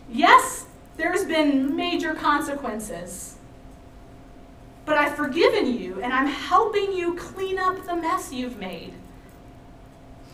Yes, 0.08 0.55
there's 0.96 1.24
been 1.24 1.76
major 1.76 2.14
consequences. 2.14 3.36
But 4.84 4.98
I've 4.98 5.16
forgiven 5.16 5.66
you, 5.78 6.00
and 6.00 6.12
I'm 6.12 6.28
helping 6.28 6.92
you 6.92 7.16
clean 7.16 7.58
up 7.58 7.84
the 7.84 7.96
mess 7.96 8.32
you've 8.32 8.58
made. 8.58 8.92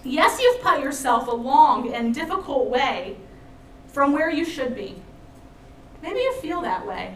Yes, 0.04 0.40
you've 0.40 0.60
put 0.60 0.80
yourself 0.80 1.26
a 1.28 1.34
long 1.34 1.92
and 1.92 2.14
difficult 2.14 2.68
way 2.68 3.16
from 3.88 4.12
where 4.12 4.30
you 4.30 4.44
should 4.44 4.74
be. 4.74 5.00
Maybe 6.02 6.18
you 6.18 6.34
feel 6.40 6.60
that 6.62 6.86
way. 6.86 7.14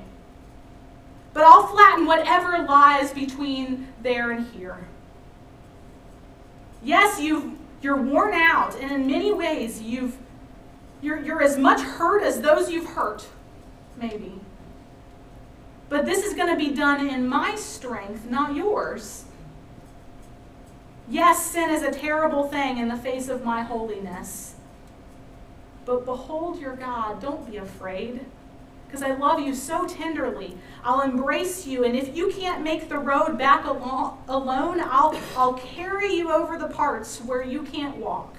But 1.35 1.45
I'll 1.45 1.67
flatten 1.67 2.07
whatever 2.07 2.65
lies 2.65 3.13
between 3.13 3.89
there 4.03 4.31
and 4.31 4.47
here. 4.53 4.87
Yes, 6.83 7.21
you've, 7.21 7.53
you're 7.83 8.01
worn 8.01 8.33
out, 8.33 8.77
and 8.81 8.91
in 8.91 9.07
many 9.07 9.33
ways, 9.33 9.83
you've, 9.83 10.17
you're, 11.03 11.21
you're 11.21 11.43
as 11.43 11.59
much 11.59 11.81
hurt 11.81 12.23
as 12.23 12.41
those 12.41 12.71
you've 12.71 12.87
hurt, 12.87 13.27
maybe. 13.97 14.41
But 15.89 16.05
this 16.05 16.25
is 16.25 16.35
going 16.35 16.49
to 16.49 16.57
be 16.57 16.75
done 16.75 17.07
in 17.07 17.29
my 17.29 17.55
strength, 17.55 18.29
not 18.29 18.55
yours. 18.55 19.25
Yes, 21.09 21.47
sin 21.47 21.71
is 21.71 21.83
a 21.83 21.93
terrible 21.93 22.49
thing 22.49 22.79
in 22.79 22.89
the 22.89 22.97
face 22.97 23.29
of 23.29 23.45
my 23.45 23.63
holiness. 23.63 24.57
But 25.85 26.05
behold 26.05 26.59
your 26.61 26.75
God. 26.75 27.23
Don't 27.23 27.49
be 27.49 27.57
afraid. 27.57 28.27
Because 28.87 29.03
I 29.03 29.15
love 29.15 29.41
you 29.41 29.55
so 29.55 29.87
tenderly. 29.87 30.57
I'll 30.85 31.01
embrace 31.01 31.67
you, 31.67 31.85
and 31.85 31.97
if 31.97 32.17
you 32.17 32.33
can't 32.33 32.63
make 32.63 32.89
the 32.89 32.99
road 32.99 33.37
back 33.37 33.65
alone, 33.65 34.19
I'll, 34.29 35.21
I'll 35.37 35.55
carry 35.55 36.15
you 36.15 36.31
over 36.33 36.59
the 36.59 36.69
parts 36.69 37.19
where 37.19 37.43
you 37.43 37.63
can't 37.63 37.97
walk. 37.97 38.37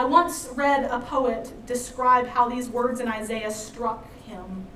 I 0.00 0.04
once 0.04 0.48
read 0.54 0.84
a 0.84 0.98
poet 0.98 1.52
describe 1.66 2.26
how 2.26 2.48
these 2.48 2.70
words 2.70 3.00
in 3.00 3.08
Isaiah 3.08 3.50
struck 3.50 4.10
him. 4.22 4.66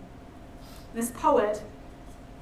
This 0.93 1.13
poet 1.13 1.63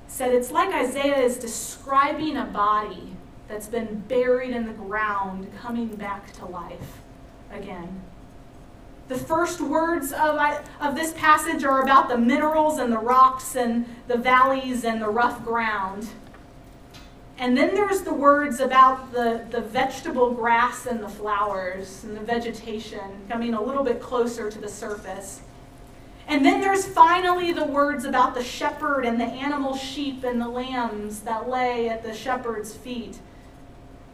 said 0.09 0.35
it's 0.35 0.51
like 0.51 0.75
Isaiah 0.75 1.21
is 1.21 1.37
describing 1.37 2.37
a 2.37 2.45
body 2.45 3.14
that's 3.47 3.68
been 3.68 4.03
buried 4.09 4.51
in 4.51 4.66
the 4.66 4.73
ground 4.73 5.47
coming 5.61 5.95
back 5.95 6.33
to 6.33 6.45
life 6.45 6.99
again. 7.53 8.03
The 9.07 9.16
first 9.16 9.61
words 9.61 10.11
of, 10.11 10.40
of 10.81 10.97
this 10.97 11.12
passage 11.12 11.62
are 11.62 11.83
about 11.83 12.09
the 12.09 12.18
minerals 12.18 12.81
and 12.81 12.92
the 12.92 12.99
rocks 12.99 13.55
and 13.55 13.87
the 14.09 14.18
valleys 14.18 14.85
and 14.85 15.01
the 15.01 15.09
rough 15.09 15.45
ground. 15.45 16.09
And 17.38 17.57
then 17.57 17.75
there's 17.75 18.03
the 18.03 18.14
words 18.14 18.61
about 18.61 19.12
the, 19.12 19.45
the 19.51 19.61
vegetable 19.61 20.33
grass 20.33 20.87
and 20.87 21.03
the 21.03 21.09
flowers 21.09 22.05
and 22.05 22.16
the 22.16 22.21
vegetation 22.21 23.01
coming 23.29 23.55
a 23.55 23.62
little 23.62 23.83
bit 23.83 24.01
closer 24.01 24.51
to 24.51 24.59
the 24.59 24.68
surface. 24.68 25.40
And 26.29 26.47
then 26.47 26.61
there's 26.61 26.87
finally 26.87 27.53
the 27.53 27.64
words 27.64 28.05
about 28.05 28.35
the 28.35 28.45
shepherd 28.45 29.05
and 29.05 29.21
the 29.21 29.25
animal 29.25 29.77
sheep 29.77 30.25
and 30.25 30.40
the 30.40 30.49
lambs 30.49 31.21
that 31.21 31.49
lay 31.49 31.88
at 31.88 32.03
the 32.03 32.14
shepherd's 32.14 32.75
feet. 32.75 33.18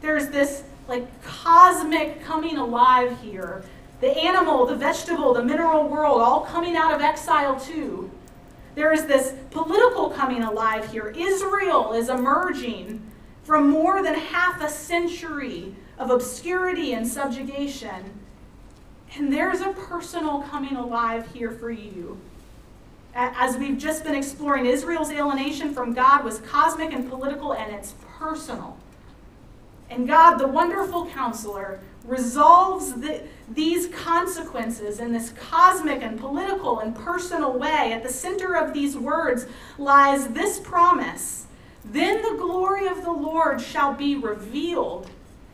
There's 0.01 0.29
this 0.29 0.63
like 0.87 1.07
cosmic 1.23 2.23
coming 2.23 2.57
alive 2.57 3.21
here. 3.21 3.63
The 4.01 4.17
animal, 4.17 4.65
the 4.65 4.75
vegetable, 4.75 5.33
the 5.33 5.43
mineral 5.43 5.87
world, 5.87 6.21
all 6.21 6.41
coming 6.41 6.75
out 6.75 6.93
of 6.93 7.01
exile 7.01 7.59
too. 7.59 8.09
There 8.75 8.93
is 8.93 9.05
this 9.05 9.33
political 9.51 10.09
coming 10.09 10.43
alive 10.43 10.91
here. 10.91 11.13
Israel 11.17 11.93
is 11.93 12.09
emerging 12.09 13.01
from 13.43 13.69
more 13.69 14.03
than 14.03 14.13
half 14.13 14.61
a 14.61 14.69
century 14.69 15.75
of 15.97 16.11
obscurity 16.11 16.93
and 16.93 17.07
subjugation. 17.07 18.19
And 19.15 19.33
there's 19.33 19.61
a 19.61 19.73
personal 19.73 20.43
coming 20.43 20.75
alive 20.75 21.27
here 21.33 21.51
for 21.51 21.71
you. 21.71 22.19
As 23.15 23.57
we've 23.57 23.77
just 23.77 24.03
been 24.03 24.13
exploring, 24.13 24.67
Israel's 24.67 25.09
alienation 25.11 25.73
from 25.73 25.93
God 25.93 26.23
was 26.23 26.39
cosmic 26.39 26.93
and 26.93 27.09
political, 27.09 27.53
and 27.53 27.73
it's 27.73 27.95
personal. 28.19 28.77
And 29.89 30.07
God, 30.07 30.37
the 30.37 30.47
wonderful 30.47 31.07
counselor, 31.07 31.79
resolves 32.05 32.93
the, 32.93 33.23
these 33.51 33.87
consequences 33.87 34.99
in 34.99 35.11
this 35.11 35.31
cosmic 35.31 36.03
and 36.03 36.19
political 36.19 36.79
and 36.79 36.95
personal 36.95 37.57
way. 37.57 37.91
At 37.93 38.03
the 38.03 38.09
center 38.09 38.55
of 38.55 38.73
these 38.73 38.97
words 38.97 39.45
lies 39.77 40.27
this 40.29 40.59
promise 40.59 41.47
Then 41.83 42.21
the 42.21 42.37
glory 42.37 42.87
of 42.87 43.03
the 43.03 43.11
Lord 43.11 43.59
shall 43.59 43.93
be 43.93 44.15
revealed, 44.15 45.09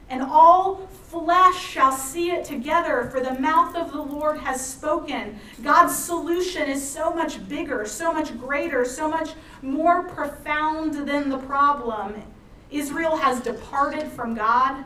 and 0.09 0.21
all 0.21 0.87
flesh 1.09 1.63
shall 1.63 1.91
see 1.91 2.31
it 2.31 2.43
together, 2.43 3.09
for 3.11 3.21
the 3.21 3.39
mouth 3.39 3.75
of 3.75 3.91
the 3.91 4.01
Lord 4.01 4.39
has 4.39 4.65
spoken. 4.65 5.39
God's 5.63 5.95
solution 5.97 6.63
is 6.69 6.87
so 6.87 7.11
much 7.11 7.47
bigger, 7.47 7.85
so 7.85 8.11
much 8.11 8.37
greater, 8.37 8.83
so 8.83 9.07
much 9.07 9.31
more 9.61 10.03
profound 10.03 11.07
than 11.07 11.29
the 11.29 11.37
problem. 11.37 12.21
Israel 12.71 13.15
has 13.15 13.39
departed 13.39 14.11
from 14.11 14.35
God. 14.35 14.83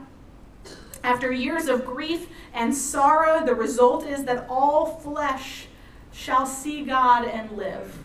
After 1.04 1.32
years 1.32 1.68
of 1.68 1.86
grief 1.86 2.28
and 2.54 2.76
sorrow, 2.76 3.46
the 3.46 3.56
result 3.56 4.06
is 4.06 4.24
that 4.26 4.46
all 4.50 4.86
flesh 4.86 5.68
shall 6.12 6.46
see 6.46 6.84
God 6.84 7.26
and 7.26 7.52
live. 7.52 7.98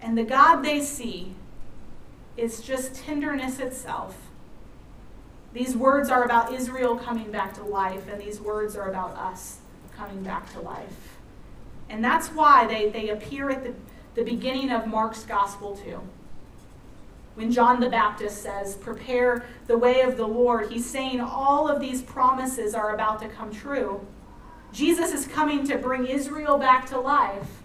And 0.00 0.16
the 0.16 0.24
God 0.24 0.62
they 0.62 0.80
see 0.80 1.34
is 2.36 2.60
just 2.60 2.94
tenderness 2.94 3.58
itself. 3.58 4.16
These 5.52 5.76
words 5.76 6.10
are 6.10 6.22
about 6.22 6.52
Israel 6.52 6.96
coming 6.96 7.32
back 7.32 7.54
to 7.54 7.64
life, 7.64 8.06
and 8.08 8.20
these 8.20 8.40
words 8.40 8.76
are 8.76 8.88
about 8.88 9.16
us 9.16 9.58
coming 9.96 10.22
back 10.22 10.52
to 10.52 10.60
life. 10.60 11.16
And 11.88 12.04
that's 12.04 12.28
why 12.28 12.66
they, 12.66 12.90
they 12.90 13.08
appear 13.08 13.50
at 13.50 13.64
the, 13.64 13.74
the 14.14 14.22
beginning 14.22 14.70
of 14.70 14.86
Mark's 14.86 15.24
gospel, 15.24 15.76
too. 15.76 16.00
When 17.38 17.52
John 17.52 17.78
the 17.78 17.88
Baptist 17.88 18.42
says, 18.42 18.74
Prepare 18.74 19.46
the 19.68 19.78
way 19.78 20.00
of 20.00 20.16
the 20.16 20.26
Lord, 20.26 20.72
he's 20.72 20.84
saying 20.84 21.20
all 21.20 21.68
of 21.68 21.78
these 21.78 22.02
promises 22.02 22.74
are 22.74 22.92
about 22.92 23.22
to 23.22 23.28
come 23.28 23.52
true. 23.52 24.04
Jesus 24.72 25.12
is 25.12 25.28
coming 25.28 25.64
to 25.68 25.78
bring 25.78 26.04
Israel 26.04 26.58
back 26.58 26.88
to 26.88 26.98
life. 26.98 27.62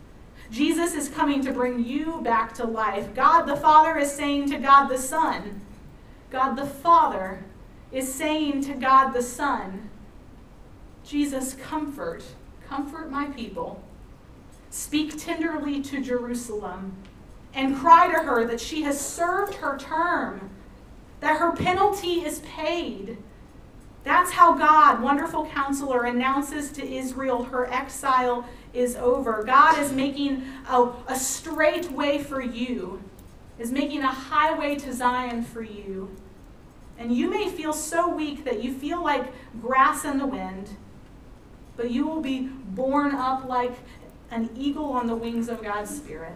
Jesus 0.52 0.94
is 0.94 1.10
coming 1.10 1.44
to 1.44 1.52
bring 1.52 1.84
you 1.84 2.22
back 2.22 2.54
to 2.54 2.66
life. 2.66 3.16
God 3.16 3.48
the 3.48 3.56
Father 3.56 3.98
is 3.98 4.12
saying 4.12 4.52
to 4.52 4.60
God 4.60 4.90
the 4.90 5.00
Son, 5.00 5.62
God 6.30 6.54
the 6.54 6.68
Father 6.68 7.44
is 7.92 8.14
saying 8.14 8.64
to 8.66 8.76
God 8.76 9.10
the 9.10 9.24
Son, 9.24 9.90
Jesus, 11.04 11.56
comfort, 11.56 12.24
comfort 12.70 13.10
my 13.10 13.26
people. 13.26 13.82
Speak 14.70 15.18
tenderly 15.18 15.82
to 15.82 16.00
Jerusalem 16.00 16.96
and 17.56 17.76
cry 17.76 18.12
to 18.12 18.24
her 18.24 18.46
that 18.48 18.60
she 18.60 18.84
has 18.84 19.00
served 19.00 19.56
her 19.56 19.78
term, 19.78 20.50
that 21.20 21.38
her 21.38 21.52
penalty 21.56 22.26
is 22.26 22.40
paid. 22.40 23.18
That's 24.04 24.32
how 24.32 24.56
God, 24.56 25.02
wonderful 25.02 25.46
counselor, 25.46 26.04
announces 26.04 26.72
to 26.74 26.86
Israel 26.86 27.44
her 27.46 27.72
exile 27.72 28.46
is 28.74 28.96
over. 28.96 29.44
God 29.44 29.80
is 29.80 29.92
making 29.92 30.44
a, 30.68 30.90
a 31.08 31.16
straight 31.16 31.92
way 31.92 32.22
for 32.22 32.42
you, 32.42 33.02
is 33.60 33.72
making 33.72 34.02
a 34.02 34.12
highway 34.12 34.76
to 34.76 34.92
Zion 34.92 35.44
for 35.44 35.62
you. 35.62 36.14
And 36.98 37.16
you 37.16 37.30
may 37.30 37.50
feel 37.50 37.74
so 37.74 38.10
weak 38.10 38.44
that 38.46 38.64
you 38.64 38.74
feel 38.74 39.02
like 39.02 39.32
grass 39.62 40.06
in 40.06 40.18
the 40.18 40.28
wind, 40.28 40.70
but 41.78 41.92
you 41.92 42.06
will 42.06 42.22
be 42.22 42.42
borne 42.42 43.16
up 43.16 43.46
like 43.46 43.74
an 44.32 44.50
eagle 44.56 44.92
on 44.92 45.08
the 45.08 45.16
wings 45.16 45.48
of 45.48 45.64
God's 45.64 45.96
Spirit. 45.96 46.34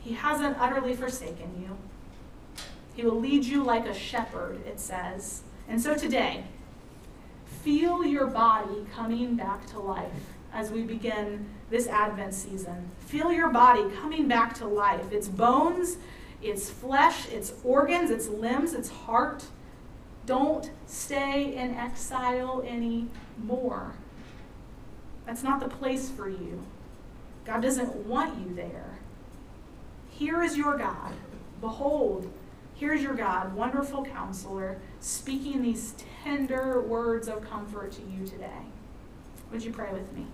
He 0.00 0.14
hasn't 0.14 0.58
utterly 0.58 0.94
forsaken 0.94 1.62
you. 1.62 1.76
He 2.94 3.04
will 3.04 3.20
lead 3.20 3.44
you 3.44 3.62
like 3.62 3.86
a 3.86 3.94
shepherd, 3.94 4.66
it 4.66 4.80
says. 4.80 5.42
And 5.68 5.80
so 5.80 5.94
today, 5.94 6.44
feel 7.62 8.04
your 8.04 8.26
body 8.26 8.86
coming 8.94 9.36
back 9.36 9.66
to 9.68 9.78
life 9.78 10.10
as 10.52 10.70
we 10.70 10.82
begin 10.82 11.48
this 11.70 11.86
Advent 11.86 12.34
season. 12.34 12.90
Feel 13.06 13.32
your 13.32 13.50
body 13.50 13.84
coming 14.00 14.26
back 14.26 14.54
to 14.54 14.66
life. 14.66 15.12
Its 15.12 15.28
bones, 15.28 15.96
its 16.42 16.68
flesh, 16.70 17.28
its 17.28 17.52
organs, 17.62 18.10
its 18.10 18.28
limbs, 18.28 18.72
its 18.72 18.88
heart. 18.88 19.44
Don't 20.26 20.70
stay 20.86 21.54
in 21.54 21.74
exile 21.74 22.64
anymore. 22.66 23.94
That's 25.26 25.42
not 25.42 25.60
the 25.60 25.68
place 25.68 26.10
for 26.10 26.28
you. 26.28 26.64
God 27.44 27.62
doesn't 27.62 27.94
want 28.06 28.38
you 28.38 28.54
there. 28.54 28.99
Here 30.20 30.42
is 30.42 30.54
your 30.54 30.76
God. 30.76 31.14
Behold, 31.62 32.30
here's 32.74 33.00
your 33.00 33.14
God, 33.14 33.54
wonderful 33.54 34.04
counselor, 34.04 34.76
speaking 35.00 35.62
these 35.62 35.94
tender 36.22 36.82
words 36.82 37.26
of 37.26 37.40
comfort 37.48 37.92
to 37.92 38.02
you 38.02 38.26
today. 38.26 38.66
Would 39.50 39.64
you 39.64 39.72
pray 39.72 39.90
with 39.90 40.12
me? 40.12 40.26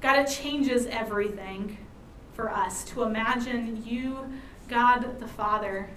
God, 0.00 0.18
it 0.18 0.26
changes 0.26 0.86
everything 0.86 1.78
for 2.34 2.50
us 2.50 2.82
to 2.86 3.04
imagine 3.04 3.84
you, 3.86 4.26
God 4.66 5.20
the 5.20 5.28
Father, 5.28 5.88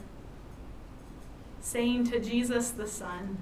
saying 1.61 2.11
to 2.11 2.19
Jesus 2.19 2.69
the 2.69 2.87
Son, 2.87 3.39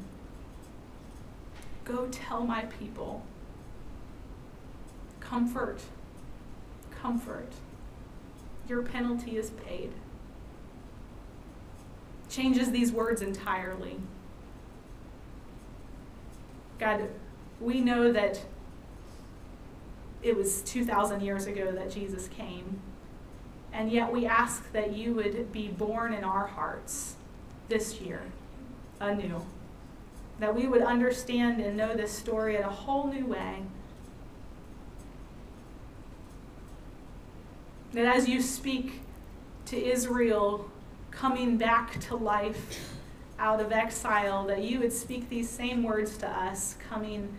Go 1.83 2.07
tell 2.09 2.45
my 2.45 2.61
people, 2.61 3.25
comfort, 5.29 5.81
comfort. 7.01 7.51
Your 8.67 8.81
penalty 8.81 9.37
is 9.37 9.49
paid. 9.49 9.91
Changes 12.29 12.71
these 12.71 12.91
words 12.91 13.21
entirely. 13.21 13.97
God, 16.79 17.09
we 17.59 17.79
know 17.79 18.11
that 18.11 18.41
it 20.21 20.35
was 20.35 20.61
2,000 20.63 21.21
years 21.21 21.45
ago 21.45 21.71
that 21.71 21.91
Jesus 21.91 22.27
came. 22.27 22.81
And 23.73 23.91
yet 23.91 24.11
we 24.11 24.25
ask 24.25 24.71
that 24.71 24.93
you 24.93 25.13
would 25.13 25.51
be 25.51 25.67
born 25.67 26.13
in 26.13 26.23
our 26.23 26.47
hearts 26.47 27.15
this 27.69 28.01
year 28.01 28.21
anew. 28.99 29.41
That 30.39 30.55
we 30.55 30.67
would 30.67 30.81
understand 30.81 31.61
and 31.61 31.77
know 31.77 31.95
this 31.95 32.11
story 32.11 32.55
in 32.55 32.63
a 32.63 32.69
whole 32.69 33.07
new 33.07 33.25
way. 33.25 33.63
That 37.97 38.15
as 38.15 38.29
you 38.29 38.43
speak 38.43 39.01
to 39.65 39.75
Israel 39.75 40.69
coming 41.09 41.57
back 41.57 41.99
to 42.01 42.15
life 42.15 42.93
out 43.39 43.59
of 43.59 43.71
exile, 43.71 44.45
that 44.45 44.61
you 44.61 44.81
would 44.81 44.93
speak 44.93 45.29
these 45.29 45.49
same 45.49 45.81
words 45.81 46.15
to 46.17 46.29
us 46.29 46.75
coming 46.91 47.35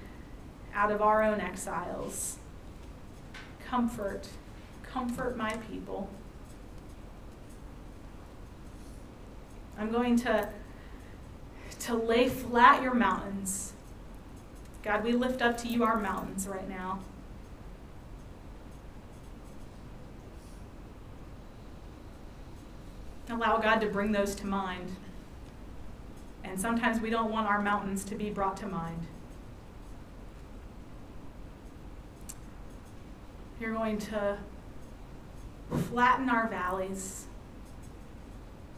out 0.75 0.91
of 0.91 1.01
our 1.01 1.23
own 1.23 1.41
exiles. 1.41 2.39
Comfort, 3.69 4.27
comfort 4.83 5.37
my 5.37 5.57
people. 5.71 6.11
I'm 9.79 9.93
going 9.93 10.17
to, 10.17 10.49
to 11.79 11.95
lay 11.95 12.29
flat 12.29 12.83
your 12.83 12.95
mountains. 12.95 13.75
God, 14.83 15.05
we 15.05 15.13
lift 15.13 15.41
up 15.41 15.57
to 15.59 15.69
you 15.69 15.85
our 15.85 16.01
mountains 16.01 16.49
right 16.49 16.69
now. 16.69 16.99
Allow 23.31 23.59
God 23.59 23.81
to 23.81 23.87
bring 23.87 24.13
those 24.13 24.35
to 24.37 24.47
mind. 24.47 24.97
And 26.45 26.59
sometimes 26.59 27.01
we 27.01 27.11
don't 27.11 27.31
want 27.31 27.47
our 27.47 27.61
mountains 27.61 28.05
to 28.05 28.15
be 28.15 28.31
brought 28.31 28.57
to 28.59 28.67
mind. 28.67 29.07
You're 33.61 33.75
going 33.75 33.99
to 33.99 34.39
flatten 35.91 36.31
our 36.31 36.49
valleys. 36.49 37.27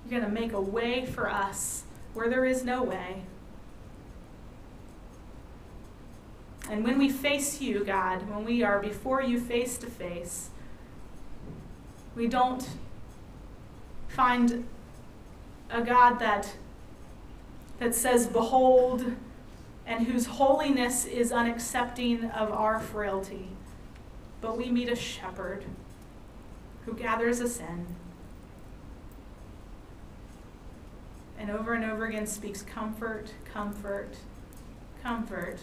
You're 0.04 0.20
going 0.20 0.34
to 0.34 0.40
make 0.40 0.52
a 0.52 0.60
way 0.60 1.06
for 1.06 1.30
us 1.30 1.84
where 2.14 2.28
there 2.28 2.44
is 2.44 2.64
no 2.64 2.82
way. 2.82 3.22
And 6.68 6.84
when 6.84 6.98
we 6.98 7.08
face 7.08 7.60
you, 7.60 7.84
God, 7.84 8.28
when 8.28 8.44
we 8.44 8.62
are 8.62 8.80
before 8.80 9.22
you 9.22 9.40
face 9.40 9.76
to 9.78 9.86
face, 9.86 10.50
we 12.14 12.26
don't 12.26 12.66
find 14.20 14.68
a 15.70 15.80
God 15.80 16.18
that, 16.18 16.52
that 17.78 17.94
says, 17.94 18.26
Behold, 18.26 19.14
and 19.86 20.06
whose 20.06 20.26
holiness 20.26 21.06
is 21.06 21.32
unaccepting 21.32 22.30
of 22.36 22.52
our 22.52 22.78
frailty. 22.78 23.48
But 24.42 24.58
we 24.58 24.70
meet 24.70 24.90
a 24.90 24.94
shepherd 24.94 25.64
who 26.84 26.92
gathers 26.92 27.40
us 27.40 27.60
in 27.60 27.86
and 31.38 31.50
over 31.50 31.72
and 31.72 31.82
over 31.82 32.04
again 32.04 32.26
speaks 32.26 32.60
comfort, 32.60 33.32
comfort, 33.50 34.16
comfort. 35.02 35.60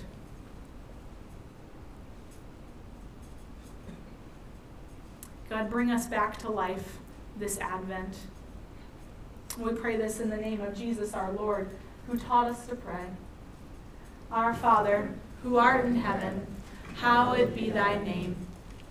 God, 5.48 5.70
bring 5.70 5.92
us 5.92 6.08
back 6.08 6.38
to 6.38 6.50
life 6.50 6.98
this 7.38 7.60
Advent. 7.60 8.18
We 9.58 9.74
pray 9.74 9.98
this 9.98 10.20
in 10.20 10.30
the 10.30 10.38
name 10.38 10.62
of 10.62 10.78
Jesus 10.78 11.16
our 11.16 11.32
Lord, 11.32 11.70
who 12.06 12.18
taught 12.18 12.46
us 12.48 12.68
to 12.68 12.76
pray. 12.76 13.06
Our 14.32 14.54
Father, 14.54 15.10
who 15.42 15.58
art 15.58 15.86
in 15.86 15.96
heaven, 15.96 16.46
hallowed 16.96 17.56
be 17.56 17.72
thy 17.72 17.98
name. 18.04 18.36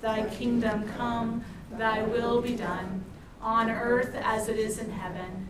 Thy 0.01 0.29
kingdom 0.29 0.89
come, 0.97 1.45
thy 1.71 2.03
will 2.03 2.43
be 2.43 2.57
done, 2.57 3.05
on 3.41 3.71
earth 3.71 4.17
as 4.17 4.49
it 4.49 4.59
is 4.59 4.79
in 4.79 4.91
heaven. 4.91 5.49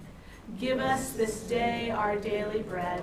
Give 0.60 0.78
us 0.78 1.12
this 1.12 1.40
day 1.44 1.90
our 1.90 2.16
daily 2.16 2.62
bread, 2.62 3.02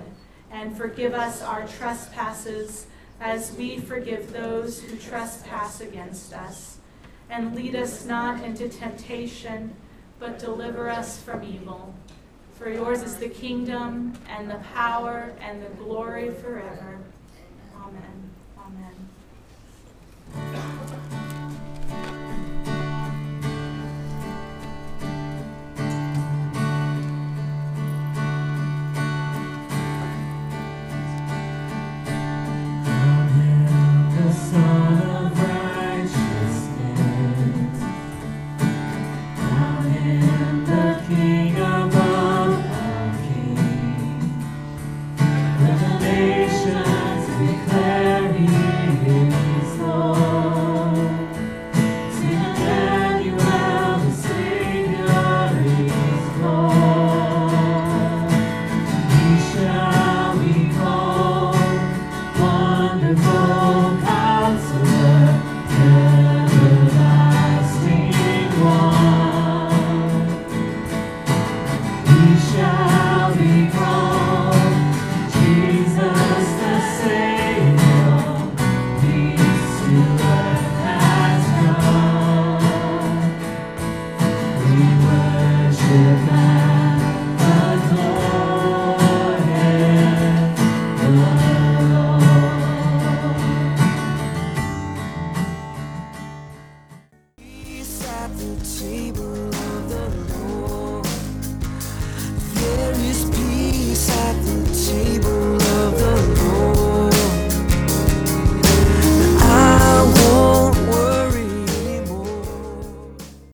and 0.52 0.76
forgive 0.76 1.14
us 1.14 1.42
our 1.42 1.66
trespasses 1.66 2.86
as 3.20 3.56
we 3.56 3.78
forgive 3.78 4.32
those 4.32 4.80
who 4.80 4.96
trespass 4.96 5.80
against 5.80 6.32
us. 6.32 6.78
And 7.28 7.56
lead 7.56 7.74
us 7.74 8.04
not 8.04 8.44
into 8.44 8.68
temptation, 8.68 9.74
but 10.24 10.38
deliver 10.38 10.88
us 10.88 11.20
from 11.20 11.44
evil. 11.44 11.92
For 12.52 12.70
yours 12.70 13.02
is 13.02 13.16
the 13.16 13.28
kingdom, 13.28 14.14
and 14.26 14.50
the 14.50 14.58
power, 14.72 15.34
and 15.38 15.62
the 15.62 15.68
glory 15.84 16.30
forever. 16.30 16.98